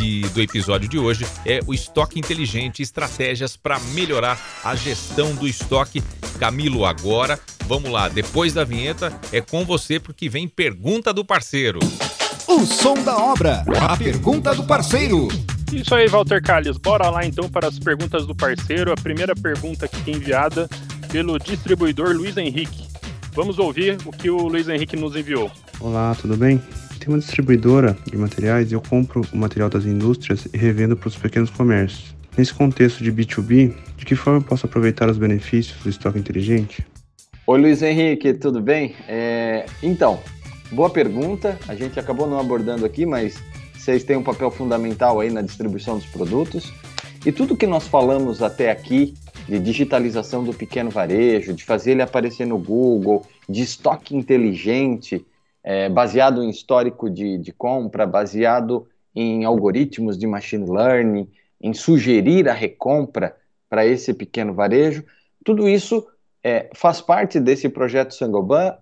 de, 0.01 0.21
do 0.29 0.41
episódio 0.41 0.89
de 0.89 0.97
hoje 0.97 1.27
é 1.45 1.59
o 1.67 1.73
estoque 1.73 2.19
inteligente, 2.19 2.81
estratégias 2.81 3.55
para 3.55 3.79
melhorar 3.93 4.39
a 4.63 4.75
gestão 4.75 5.35
do 5.35 5.47
estoque. 5.47 6.01
Camilo, 6.39 6.85
agora, 6.85 7.39
vamos 7.67 7.91
lá, 7.91 8.09
depois 8.09 8.51
da 8.51 8.63
vinheta 8.63 9.13
é 9.31 9.39
com 9.39 9.63
você 9.63 9.99
porque 9.99 10.27
vem 10.27 10.47
pergunta 10.47 11.13
do 11.13 11.23
parceiro. 11.23 11.79
O 12.47 12.65
som 12.65 12.95
da 13.03 13.15
obra, 13.15 13.63
a 13.79 13.95
pergunta 13.95 14.55
do 14.55 14.63
parceiro. 14.63 15.27
Isso 15.71 15.93
aí, 15.93 16.07
Walter 16.07 16.41
Calles. 16.41 16.77
Bora 16.77 17.09
lá 17.09 17.23
então 17.23 17.47
para 17.47 17.67
as 17.67 17.79
perguntas 17.79 18.25
do 18.25 18.35
parceiro. 18.35 18.91
A 18.91 18.95
primeira 18.95 19.35
pergunta 19.35 19.85
aqui 19.85 20.11
enviada 20.11 20.67
pelo 21.11 21.37
distribuidor 21.37 22.13
Luiz 22.15 22.35
Henrique. 22.35 22.87
Vamos 23.33 23.57
ouvir 23.57 23.97
o 24.03 24.11
que 24.11 24.29
o 24.29 24.47
Luiz 24.47 24.67
Henrique 24.67 24.97
nos 24.97 25.15
enviou. 25.15 25.49
Olá, 25.79 26.13
tudo 26.19 26.35
bem? 26.35 26.61
Tem 27.01 27.09
uma 27.09 27.17
distribuidora 27.17 27.97
de 28.05 28.15
materiais 28.15 28.71
e 28.71 28.75
eu 28.75 28.81
compro 28.81 29.23
o 29.33 29.35
material 29.35 29.71
das 29.71 29.85
indústrias 29.85 30.47
e 30.53 30.55
revendo 30.55 30.95
para 30.95 31.07
os 31.07 31.15
pequenos 31.15 31.49
comércios. 31.49 32.15
Nesse 32.37 32.53
contexto 32.53 33.03
de 33.03 33.11
B2B, 33.11 33.73
de 33.97 34.05
que 34.05 34.15
forma 34.15 34.37
eu 34.37 34.43
posso 34.43 34.67
aproveitar 34.67 35.09
os 35.09 35.17
benefícios 35.17 35.81
do 35.81 35.89
estoque 35.89 36.19
inteligente? 36.19 36.85
Oi, 37.47 37.59
Luiz 37.59 37.81
Henrique, 37.81 38.35
tudo 38.35 38.61
bem? 38.61 38.93
É... 39.07 39.65
Então, 39.81 40.19
boa 40.71 40.91
pergunta. 40.91 41.57
A 41.67 41.73
gente 41.73 41.99
acabou 41.99 42.27
não 42.27 42.39
abordando 42.39 42.85
aqui, 42.85 43.03
mas 43.03 43.41
vocês 43.75 44.03
têm 44.03 44.15
um 44.15 44.23
papel 44.23 44.51
fundamental 44.51 45.19
aí 45.19 45.31
na 45.31 45.41
distribuição 45.41 45.97
dos 45.97 46.05
produtos. 46.05 46.71
E 47.25 47.31
tudo 47.31 47.57
que 47.57 47.65
nós 47.65 47.87
falamos 47.87 48.43
até 48.43 48.69
aqui 48.69 49.15
de 49.49 49.57
digitalização 49.57 50.43
do 50.43 50.53
pequeno 50.53 50.91
varejo, 50.91 51.51
de 51.51 51.63
fazer 51.63 51.93
ele 51.93 52.03
aparecer 52.03 52.45
no 52.45 52.59
Google, 52.59 53.25
de 53.49 53.63
estoque 53.63 54.15
inteligente, 54.15 55.25
é, 55.63 55.89
baseado 55.89 56.43
em 56.43 56.49
histórico 56.49 57.09
de, 57.09 57.37
de 57.37 57.51
compra, 57.51 58.05
baseado 58.05 58.87
em 59.15 59.43
algoritmos 59.43 60.17
de 60.17 60.25
machine 60.25 60.69
learning, 60.69 61.29
em 61.59 61.73
sugerir 61.73 62.49
a 62.49 62.53
recompra 62.53 63.35
para 63.69 63.85
esse 63.85 64.13
pequeno 64.13 64.53
varejo, 64.53 65.03
tudo 65.43 65.67
isso 65.69 66.07
é, 66.43 66.69
faz 66.73 67.01
parte 67.01 67.39
desse 67.39 67.69
projeto 67.69 68.13
Sangoban 68.13 68.75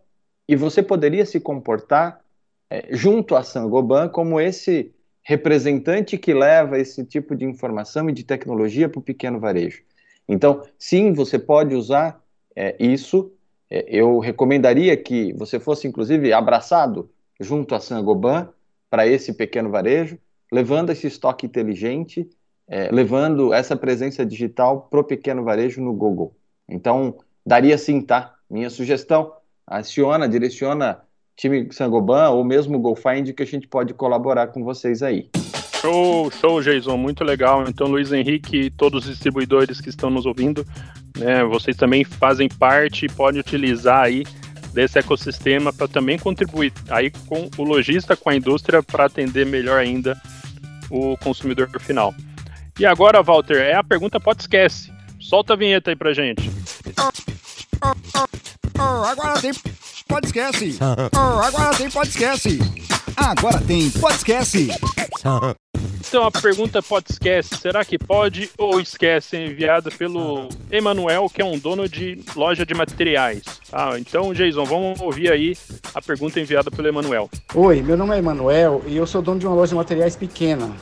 e 0.47 0.55
você 0.55 0.81
poderia 0.81 1.25
se 1.25 1.39
comportar 1.39 2.21
é, 2.69 2.87
junto 2.91 3.35
a 3.35 3.43
Sangoban 3.43 4.09
como 4.09 4.39
esse 4.39 4.93
representante 5.21 6.17
que 6.17 6.33
leva 6.33 6.79
esse 6.79 7.05
tipo 7.05 7.35
de 7.35 7.45
informação 7.45 8.09
e 8.09 8.13
de 8.13 8.23
tecnologia 8.23 8.89
para 8.89 8.99
o 8.99 9.03
pequeno 9.03 9.39
varejo. 9.39 9.83
Então, 10.27 10.63
sim, 10.77 11.13
você 11.13 11.37
pode 11.37 11.75
usar 11.75 12.21
é, 12.55 12.75
isso. 12.79 13.31
É, 13.69 13.85
eu 13.87 14.19
recomendaria 14.19 14.95
que 14.97 15.33
você 15.33 15.59
fosse, 15.59 15.87
inclusive, 15.87 16.33
abraçado 16.33 17.09
junto 17.39 17.75
a 17.75 17.79
Sangoban 17.79 18.49
para 18.89 19.07
esse 19.07 19.33
pequeno 19.33 19.69
varejo, 19.69 20.17
levando 20.51 20.89
esse 20.89 21.07
estoque 21.07 21.45
inteligente 21.45 22.27
é, 22.69 22.89
levando 22.91 23.51
essa 23.51 23.75
presença 23.75 24.23
digital 24.23 24.87
para 24.89 24.99
o 24.99 25.03
pequeno 25.03 25.43
varejo 25.43 25.81
no 25.81 25.91
Google. 25.91 26.35
Então, 26.67 27.17
daria 27.43 27.77
sim, 27.77 27.99
tá? 27.99 28.35
Minha 28.47 28.69
sugestão, 28.69 29.33
aciona, 29.65 30.29
direciona 30.29 30.99
time 31.35 31.67
Sangoban 31.71 32.29
ou 32.29 32.43
mesmo 32.43 32.77
GoFind 32.77 33.33
que 33.33 33.41
a 33.41 33.45
gente 33.45 33.67
pode 33.67 33.93
colaborar 33.95 34.47
com 34.47 34.63
vocês 34.63 35.01
aí. 35.01 35.29
Show, 35.81 36.29
show, 36.29 36.61
Jason, 36.61 36.95
muito 36.97 37.23
legal. 37.23 37.63
Então, 37.67 37.87
Luiz 37.87 38.11
Henrique 38.11 38.63
e 38.63 38.69
todos 38.69 39.05
os 39.05 39.11
distribuidores 39.11 39.81
que 39.81 39.89
estão 39.89 40.09
nos 40.09 40.25
ouvindo, 40.25 40.63
né, 41.19 41.43
vocês 41.43 41.75
também 41.75 42.03
fazem 42.03 42.47
parte 42.47 43.05
e 43.05 43.09
podem 43.09 43.39
utilizar 43.39 44.03
aí 44.03 44.23
desse 44.73 44.97
ecossistema 44.97 45.73
para 45.73 45.87
também 45.87 46.17
contribuir 46.17 46.71
aí 46.89 47.11
com 47.27 47.49
o 47.57 47.63
lojista, 47.63 48.15
com 48.15 48.29
a 48.29 48.35
indústria, 48.35 48.81
para 48.81 49.05
atender 49.05 49.45
melhor 49.45 49.79
ainda 49.79 50.19
o 50.89 51.17
consumidor 51.17 51.69
final. 51.79 52.13
E 52.79 52.85
agora, 52.85 53.21
Walter, 53.21 53.57
é 53.57 53.75
a 53.75 53.83
pergunta 53.83 54.19
pode 54.19 54.41
esquece. 54.41 54.91
Solta 55.19 55.53
a 55.53 55.55
vinheta 55.55 55.91
aí 55.91 55.95
pra 55.95 56.13
gente. 56.13 56.49
Agora 58.77 59.41
tem 59.41 59.51
pode 60.07 60.27
esquece. 60.27 60.77
agora 61.11 61.75
tem 61.75 61.89
pode 61.89 62.09
esquece. 62.09 62.59
Agora 63.17 63.61
tem 63.61 63.89
pode 63.91 64.15
esquece. 64.15 64.69
Então 66.09 66.25
a 66.25 66.31
pergunta 66.31 66.81
pode 66.81 67.11
esquece, 67.11 67.55
será 67.55 67.85
que 67.85 67.95
pode 67.95 68.49
ou 68.57 68.81
esquece 68.81 69.37
é 69.37 69.45
enviada 69.45 69.91
pelo 69.91 70.49
Emanuel, 70.71 71.29
que 71.31 71.39
é 71.39 71.45
um 71.45 71.55
dono 71.55 71.87
de 71.87 72.19
loja 72.35 72.65
de 72.65 72.73
materiais. 72.73 73.43
Ah, 73.71 73.91
então, 73.99 74.33
Jason, 74.33 74.65
vamos 74.65 74.99
ouvir 74.99 75.31
aí 75.31 75.55
a 75.93 76.01
pergunta 76.01 76.39
enviada 76.39 76.71
pelo 76.71 76.87
Emanuel. 76.87 77.29
Oi, 77.53 77.83
meu 77.83 77.95
nome 77.95 78.15
é 78.15 78.17
Emanuel 78.17 78.81
e 78.87 78.97
eu 78.97 79.05
sou 79.05 79.21
dono 79.21 79.39
de 79.39 79.45
uma 79.45 79.53
loja 79.53 79.69
de 79.69 79.75
materiais 79.75 80.15
pequena. 80.15 80.75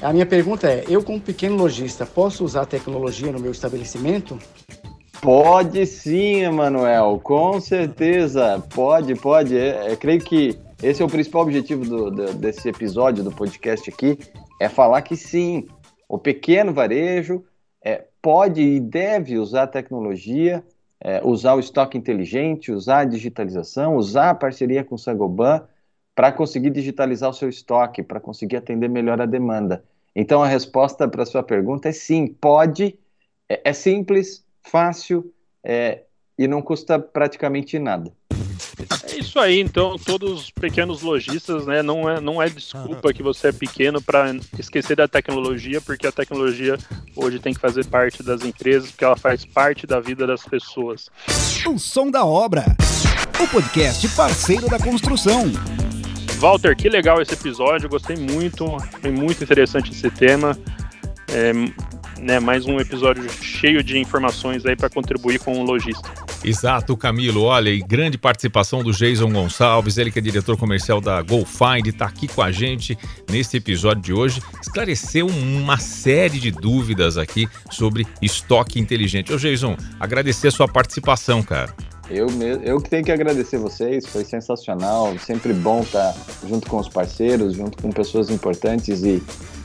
A 0.00 0.12
minha 0.12 0.24
pergunta 0.24 0.68
é: 0.68 0.84
eu, 0.88 1.02
como 1.02 1.20
pequeno 1.20 1.56
lojista, 1.56 2.06
posso 2.06 2.44
usar 2.44 2.64
tecnologia 2.64 3.32
no 3.32 3.40
meu 3.40 3.50
estabelecimento? 3.50 4.38
Pode 5.20 5.84
sim, 5.84 6.44
Emanuel, 6.44 7.20
com 7.24 7.60
certeza. 7.60 8.62
Pode, 8.72 9.16
pode. 9.16 9.58
É, 9.58 9.90
é, 9.90 9.96
creio 9.96 10.20
que 10.20 10.56
esse 10.80 11.02
é 11.02 11.04
o 11.04 11.08
principal 11.08 11.42
objetivo 11.42 11.84
do, 11.84 12.10
do, 12.10 12.34
desse 12.34 12.68
episódio 12.68 13.24
do 13.24 13.32
podcast 13.32 13.90
aqui: 13.90 14.16
é 14.60 14.68
falar 14.68 15.00
que 15.00 15.16
sim, 15.16 15.66
o 16.06 16.18
pequeno 16.18 16.72
varejo 16.72 17.42
é, 17.82 18.04
pode 18.20 18.60
e 18.60 18.78
deve 18.78 19.38
usar 19.38 19.66
tecnologia, 19.66 20.62
é, 21.00 21.24
usar 21.24 21.54
o 21.54 21.60
estoque 21.60 21.96
inteligente, 21.96 22.70
usar 22.70 22.98
a 22.98 23.04
digitalização, 23.06 23.96
usar 23.96 24.30
a 24.30 24.34
parceria 24.34 24.84
com 24.84 24.96
o 24.96 24.98
Sagoban 24.98 25.66
para 26.14 26.30
conseguir 26.30 26.68
digitalizar 26.68 27.30
o 27.30 27.32
seu 27.32 27.48
estoque, 27.48 28.02
para 28.02 28.20
conseguir 28.20 28.56
atender 28.56 28.88
melhor 28.88 29.18
a 29.18 29.26
demanda. 29.26 29.82
Então 30.14 30.42
a 30.42 30.46
resposta 30.46 31.08
para 31.08 31.22
a 31.22 31.26
sua 31.26 31.42
pergunta 31.42 31.88
é 31.88 31.92
sim, 31.92 32.26
pode, 32.26 32.98
é, 33.48 33.62
é 33.64 33.72
simples, 33.72 34.44
fácil 34.60 35.32
é, 35.64 36.02
e 36.36 36.46
não 36.46 36.60
custa 36.60 36.98
praticamente 36.98 37.78
nada. 37.78 38.12
É 39.30 39.32
isso 39.32 39.38
aí, 39.38 39.60
então, 39.60 39.96
todos 39.96 40.40
os 40.40 40.50
pequenos 40.50 41.02
lojistas, 41.02 41.64
né, 41.64 41.84
não 41.84 42.10
é, 42.10 42.20
não 42.20 42.42
é 42.42 42.48
desculpa 42.48 43.12
que 43.12 43.22
você 43.22 43.48
é 43.48 43.52
pequeno 43.52 44.02
para 44.02 44.34
esquecer 44.58 44.96
da 44.96 45.06
tecnologia, 45.06 45.80
porque 45.80 46.04
a 46.04 46.10
tecnologia 46.10 46.76
hoje 47.14 47.38
tem 47.38 47.54
que 47.54 47.60
fazer 47.60 47.86
parte 47.86 48.24
das 48.24 48.44
empresas, 48.44 48.90
porque 48.90 49.04
ela 49.04 49.16
faz 49.16 49.44
parte 49.44 49.86
da 49.86 50.00
vida 50.00 50.26
das 50.26 50.42
pessoas. 50.42 51.08
O 51.64 51.78
som 51.78 52.10
da 52.10 52.24
obra, 52.24 52.64
o 53.40 53.46
podcast 53.46 54.08
parceiro 54.16 54.68
da 54.68 54.80
construção. 54.80 55.44
Walter, 56.38 56.74
que 56.74 56.88
legal 56.88 57.22
esse 57.22 57.34
episódio, 57.34 57.88
gostei 57.88 58.16
muito, 58.16 58.66
foi 59.00 59.12
muito 59.12 59.44
interessante 59.44 59.92
esse 59.92 60.10
tema. 60.10 60.58
É, 61.28 61.52
né, 62.20 62.38
mais 62.38 62.66
um 62.66 62.78
episódio 62.78 63.28
cheio 63.42 63.82
de 63.82 63.98
informações 63.98 64.64
aí 64.66 64.76
para 64.76 64.88
contribuir 64.88 65.38
com 65.40 65.58
o 65.58 65.64
lojista. 65.64 66.08
Exato, 66.44 66.96
Camilo. 66.96 67.42
Olha, 67.42 67.70
e 67.70 67.80
grande 67.80 68.16
participação 68.16 68.82
do 68.82 68.92
Jason 68.92 69.30
Gonçalves, 69.30 69.98
ele 69.98 70.10
que 70.10 70.18
é 70.18 70.22
diretor 70.22 70.56
comercial 70.56 71.00
da 71.00 71.20
GoFind, 71.22 71.86
está 71.86 72.06
aqui 72.06 72.28
com 72.28 72.42
a 72.42 72.50
gente 72.50 72.96
nesse 73.30 73.56
episódio 73.56 74.02
de 74.02 74.12
hoje. 74.12 74.42
Esclareceu 74.60 75.26
uma 75.26 75.78
série 75.78 76.38
de 76.38 76.50
dúvidas 76.50 77.18
aqui 77.18 77.48
sobre 77.70 78.06
estoque 78.22 78.78
inteligente. 78.78 79.32
Ô, 79.32 79.36
Jason, 79.36 79.76
agradecer 79.98 80.48
a 80.48 80.52
sua 80.52 80.68
participação, 80.68 81.42
cara. 81.42 81.74
Eu, 82.10 82.26
eu 82.64 82.80
que 82.80 82.90
tenho 82.90 83.04
que 83.04 83.12
agradecer 83.12 83.56
vocês, 83.56 84.04
foi 84.04 84.24
sensacional, 84.24 85.16
sempre 85.18 85.52
bom 85.52 85.80
estar 85.80 86.12
junto 86.46 86.68
com 86.68 86.78
os 86.78 86.88
parceiros, 86.88 87.54
junto 87.54 87.80
com 87.80 87.90
pessoas 87.92 88.30
importantes 88.30 89.04
e, 89.04 89.22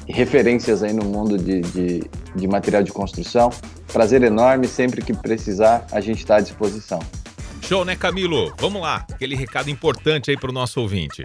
e 0.08 0.14
referências 0.14 0.84
aí 0.84 0.94
no 0.94 1.04
mundo 1.04 1.40
de, 1.40 1.62
de, 1.62 2.04
de 2.36 2.48
material 2.48 2.84
de 2.84 2.92
construção. 2.92 3.50
Prazer 3.92 4.22
enorme, 4.22 4.68
sempre 4.68 5.02
que 5.02 5.12
precisar, 5.12 5.88
a 5.92 6.00
gente 6.00 6.20
está 6.20 6.36
à 6.36 6.40
disposição. 6.40 7.00
Show, 7.62 7.84
né, 7.84 7.96
Camilo? 7.96 8.54
Vamos 8.60 8.80
lá, 8.80 9.08
aquele 9.12 9.36
recado 9.36 9.72
importante 9.72 10.30
aí 10.30 10.38
para 10.38 10.52
o 10.52 10.54
nosso 10.54 10.80
ouvinte. 10.80 11.24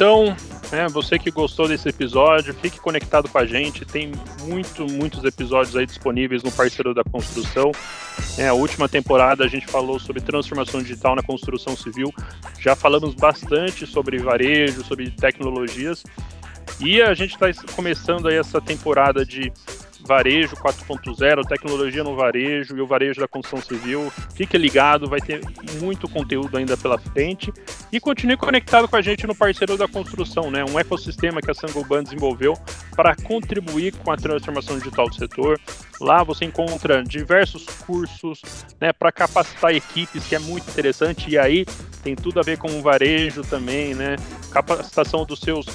Então, 0.00 0.34
é, 0.72 0.88
você 0.88 1.18
que 1.18 1.30
gostou 1.30 1.68
desse 1.68 1.86
episódio, 1.86 2.54
fique 2.54 2.80
conectado 2.80 3.28
com 3.28 3.36
a 3.36 3.44
gente. 3.44 3.84
Tem 3.84 4.10
muito, 4.48 4.90
muitos 4.90 5.22
episódios 5.24 5.76
aí 5.76 5.84
disponíveis 5.84 6.42
no 6.42 6.50
Parceiro 6.50 6.94
da 6.94 7.04
Construção. 7.04 7.70
É, 8.38 8.48
a 8.48 8.54
última 8.54 8.88
temporada 8.88 9.44
a 9.44 9.46
gente 9.46 9.66
falou 9.66 10.00
sobre 10.00 10.22
transformação 10.22 10.80
digital 10.80 11.14
na 11.14 11.22
construção 11.22 11.76
civil. 11.76 12.10
Já 12.58 12.74
falamos 12.74 13.14
bastante 13.14 13.86
sobre 13.86 14.16
varejo, 14.16 14.82
sobre 14.82 15.10
tecnologias. 15.10 16.02
E 16.80 17.02
a 17.02 17.12
gente 17.12 17.34
está 17.34 17.52
começando 17.76 18.26
aí 18.26 18.36
essa 18.36 18.58
temporada 18.58 19.22
de 19.22 19.52
varejo 20.06 20.56
4.0, 20.56 21.46
tecnologia 21.46 22.02
no 22.02 22.16
varejo 22.16 22.76
e 22.76 22.80
o 22.80 22.86
varejo 22.86 23.20
da 23.20 23.28
construção 23.28 23.60
civil. 23.60 24.12
Fique 24.34 24.56
ligado, 24.56 25.08
vai 25.08 25.20
ter 25.20 25.40
muito 25.80 26.08
conteúdo 26.08 26.56
ainda 26.56 26.76
pela 26.76 26.98
frente. 26.98 27.52
E 27.92 28.00
continue 28.00 28.36
conectado 28.36 28.88
com 28.88 28.96
a 28.96 29.02
gente 29.02 29.26
no 29.26 29.34
parceiro 29.34 29.76
da 29.76 29.88
construção, 29.88 30.50
né? 30.50 30.64
Um 30.64 30.78
ecossistema 30.78 31.40
que 31.40 31.50
a 31.50 31.54
Sangoban 31.54 32.02
desenvolveu 32.02 32.54
para 32.94 33.14
contribuir 33.16 33.94
com 33.96 34.10
a 34.10 34.16
transformação 34.16 34.78
digital 34.78 35.08
do 35.08 35.14
setor. 35.14 35.60
Lá 36.00 36.22
você 36.22 36.44
encontra 36.44 37.02
diversos 37.02 37.64
cursos 37.86 38.40
né, 38.80 38.92
para 38.92 39.12
capacitar 39.12 39.74
equipes, 39.74 40.26
que 40.26 40.34
é 40.34 40.38
muito 40.38 40.68
interessante. 40.70 41.30
E 41.30 41.38
aí 41.38 41.66
tem 42.02 42.14
tudo 42.14 42.40
a 42.40 42.42
ver 42.42 42.58
com 42.58 42.68
o 42.68 42.82
varejo 42.82 43.42
também, 43.42 43.94
né? 43.94 44.16
Capacitação 44.50 45.24
dos 45.24 45.40
seus 45.40 45.66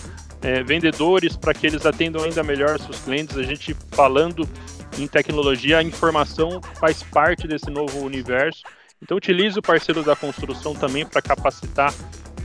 é, 0.45 0.61
vendedores 0.61 1.35
para 1.35 1.55
que 1.55 1.65
eles 1.65 1.83
atendam 1.87 2.23
ainda 2.23 2.43
melhor 2.43 2.79
seus 2.79 2.99
clientes. 2.99 3.35
A 3.35 3.41
gente 3.41 3.75
falando 3.91 4.47
em 4.99 5.07
tecnologia, 5.07 5.79
a 5.79 5.83
informação 5.83 6.61
faz 6.79 7.01
parte 7.01 7.47
desse 7.47 7.71
novo 7.71 8.05
universo. 8.05 8.61
Então 9.01 9.17
utilize 9.17 9.57
o 9.57 9.61
parceiro 9.61 10.03
da 10.03 10.15
construção 10.15 10.75
também 10.75 11.03
para 11.03 11.19
capacitar 11.19 11.91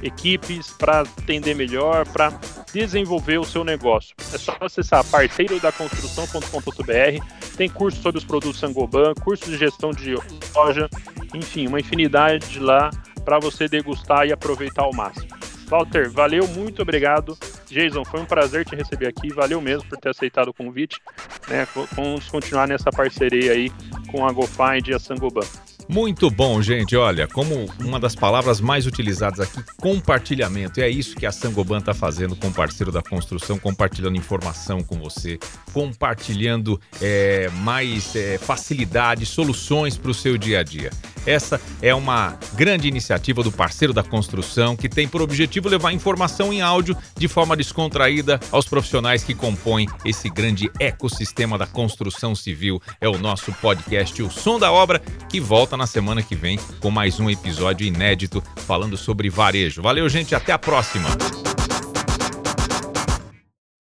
equipes, 0.02 0.70
para 0.70 1.00
atender 1.00 1.54
melhor, 1.54 2.08
para 2.08 2.32
desenvolver 2.72 3.38
o 3.38 3.44
seu 3.44 3.62
negócio. 3.62 4.16
É 4.32 4.38
só 4.38 4.56
acessar 4.62 5.04
parceirodaconstrução.com.br. 5.04 7.22
Tem 7.58 7.68
curso 7.68 8.00
sobre 8.00 8.18
os 8.18 8.24
produtos 8.24 8.58
Sangoban, 8.58 9.12
curso 9.22 9.44
de 9.44 9.58
gestão 9.58 9.90
de 9.90 10.14
loja, 10.54 10.88
enfim, 11.34 11.66
uma 11.66 11.78
infinidade 11.78 12.58
lá 12.58 12.88
para 13.26 13.38
você 13.38 13.68
degustar 13.68 14.26
e 14.26 14.32
aproveitar 14.32 14.84
ao 14.84 14.94
máximo. 14.94 15.28
Walter, 15.66 16.10
valeu, 16.10 16.48
muito 16.48 16.80
obrigado. 16.80 17.36
Jason, 17.70 18.04
foi 18.04 18.20
um 18.20 18.26
prazer 18.26 18.64
te 18.64 18.74
receber 18.74 19.06
aqui, 19.06 19.32
valeu 19.32 19.60
mesmo 19.60 19.88
por 19.88 19.98
ter 19.98 20.10
aceitado 20.10 20.48
o 20.48 20.54
convite. 20.54 21.00
Né? 21.48 21.66
Vamos 21.94 22.28
continuar 22.28 22.66
nessa 22.66 22.90
parceria 22.90 23.52
aí 23.52 23.70
com 24.10 24.26
a 24.26 24.32
GoFind 24.32 24.88
e 24.88 24.94
a 24.94 24.98
Sangoban. 24.98 25.46
Muito 25.90 26.30
bom, 26.30 26.62
gente. 26.62 26.96
Olha, 26.96 27.26
como 27.26 27.68
uma 27.80 27.98
das 27.98 28.14
palavras 28.14 28.60
mais 28.60 28.86
utilizadas 28.86 29.40
aqui, 29.40 29.60
compartilhamento. 29.76 30.78
E 30.78 30.84
é 30.84 30.88
isso 30.88 31.16
que 31.16 31.26
a 31.26 31.32
Sangoban 31.32 31.78
está 31.78 31.92
fazendo 31.92 32.36
com 32.36 32.46
o 32.46 32.52
parceiro 32.52 32.92
da 32.92 33.02
construção, 33.02 33.58
compartilhando 33.58 34.16
informação 34.16 34.84
com 34.84 34.96
você, 35.00 35.36
compartilhando 35.72 36.80
é, 37.02 37.50
mais 37.54 38.14
é, 38.14 38.38
facilidades, 38.38 39.30
soluções 39.30 39.98
para 39.98 40.12
o 40.12 40.14
seu 40.14 40.38
dia 40.38 40.60
a 40.60 40.62
dia. 40.62 40.90
Essa 41.26 41.60
é 41.82 41.94
uma 41.94 42.38
grande 42.54 42.88
iniciativa 42.88 43.42
do 43.42 43.52
parceiro 43.52 43.92
da 43.92 44.02
construção 44.02 44.76
que 44.76 44.88
tem 44.88 45.06
por 45.06 45.20
objetivo 45.20 45.68
levar 45.68 45.92
informação 45.92 46.52
em 46.52 46.62
áudio 46.62 46.96
de 47.16 47.28
forma 47.28 47.56
descontraída 47.56 48.40
aos 48.50 48.66
profissionais 48.66 49.22
que 49.22 49.34
compõem 49.34 49.86
esse 50.04 50.30
grande 50.30 50.70
ecossistema 50.78 51.58
da 51.58 51.66
construção 51.66 52.34
civil. 52.34 52.80
É 53.00 53.08
o 53.08 53.18
nosso 53.18 53.52
podcast 53.54 54.22
O 54.22 54.30
Som 54.30 54.58
da 54.58 54.72
Obra 54.72 55.02
que 55.28 55.40
volta 55.40 55.76
na 55.80 55.86
semana 55.86 56.22
que 56.22 56.36
vem 56.36 56.58
com 56.78 56.90
mais 56.90 57.18
um 57.18 57.30
episódio 57.30 57.86
inédito 57.86 58.42
falando 58.66 58.98
sobre 58.98 59.30
varejo. 59.30 59.80
Valeu, 59.80 60.08
gente, 60.10 60.34
até 60.34 60.52
a 60.52 60.58
próxima. 60.58 61.08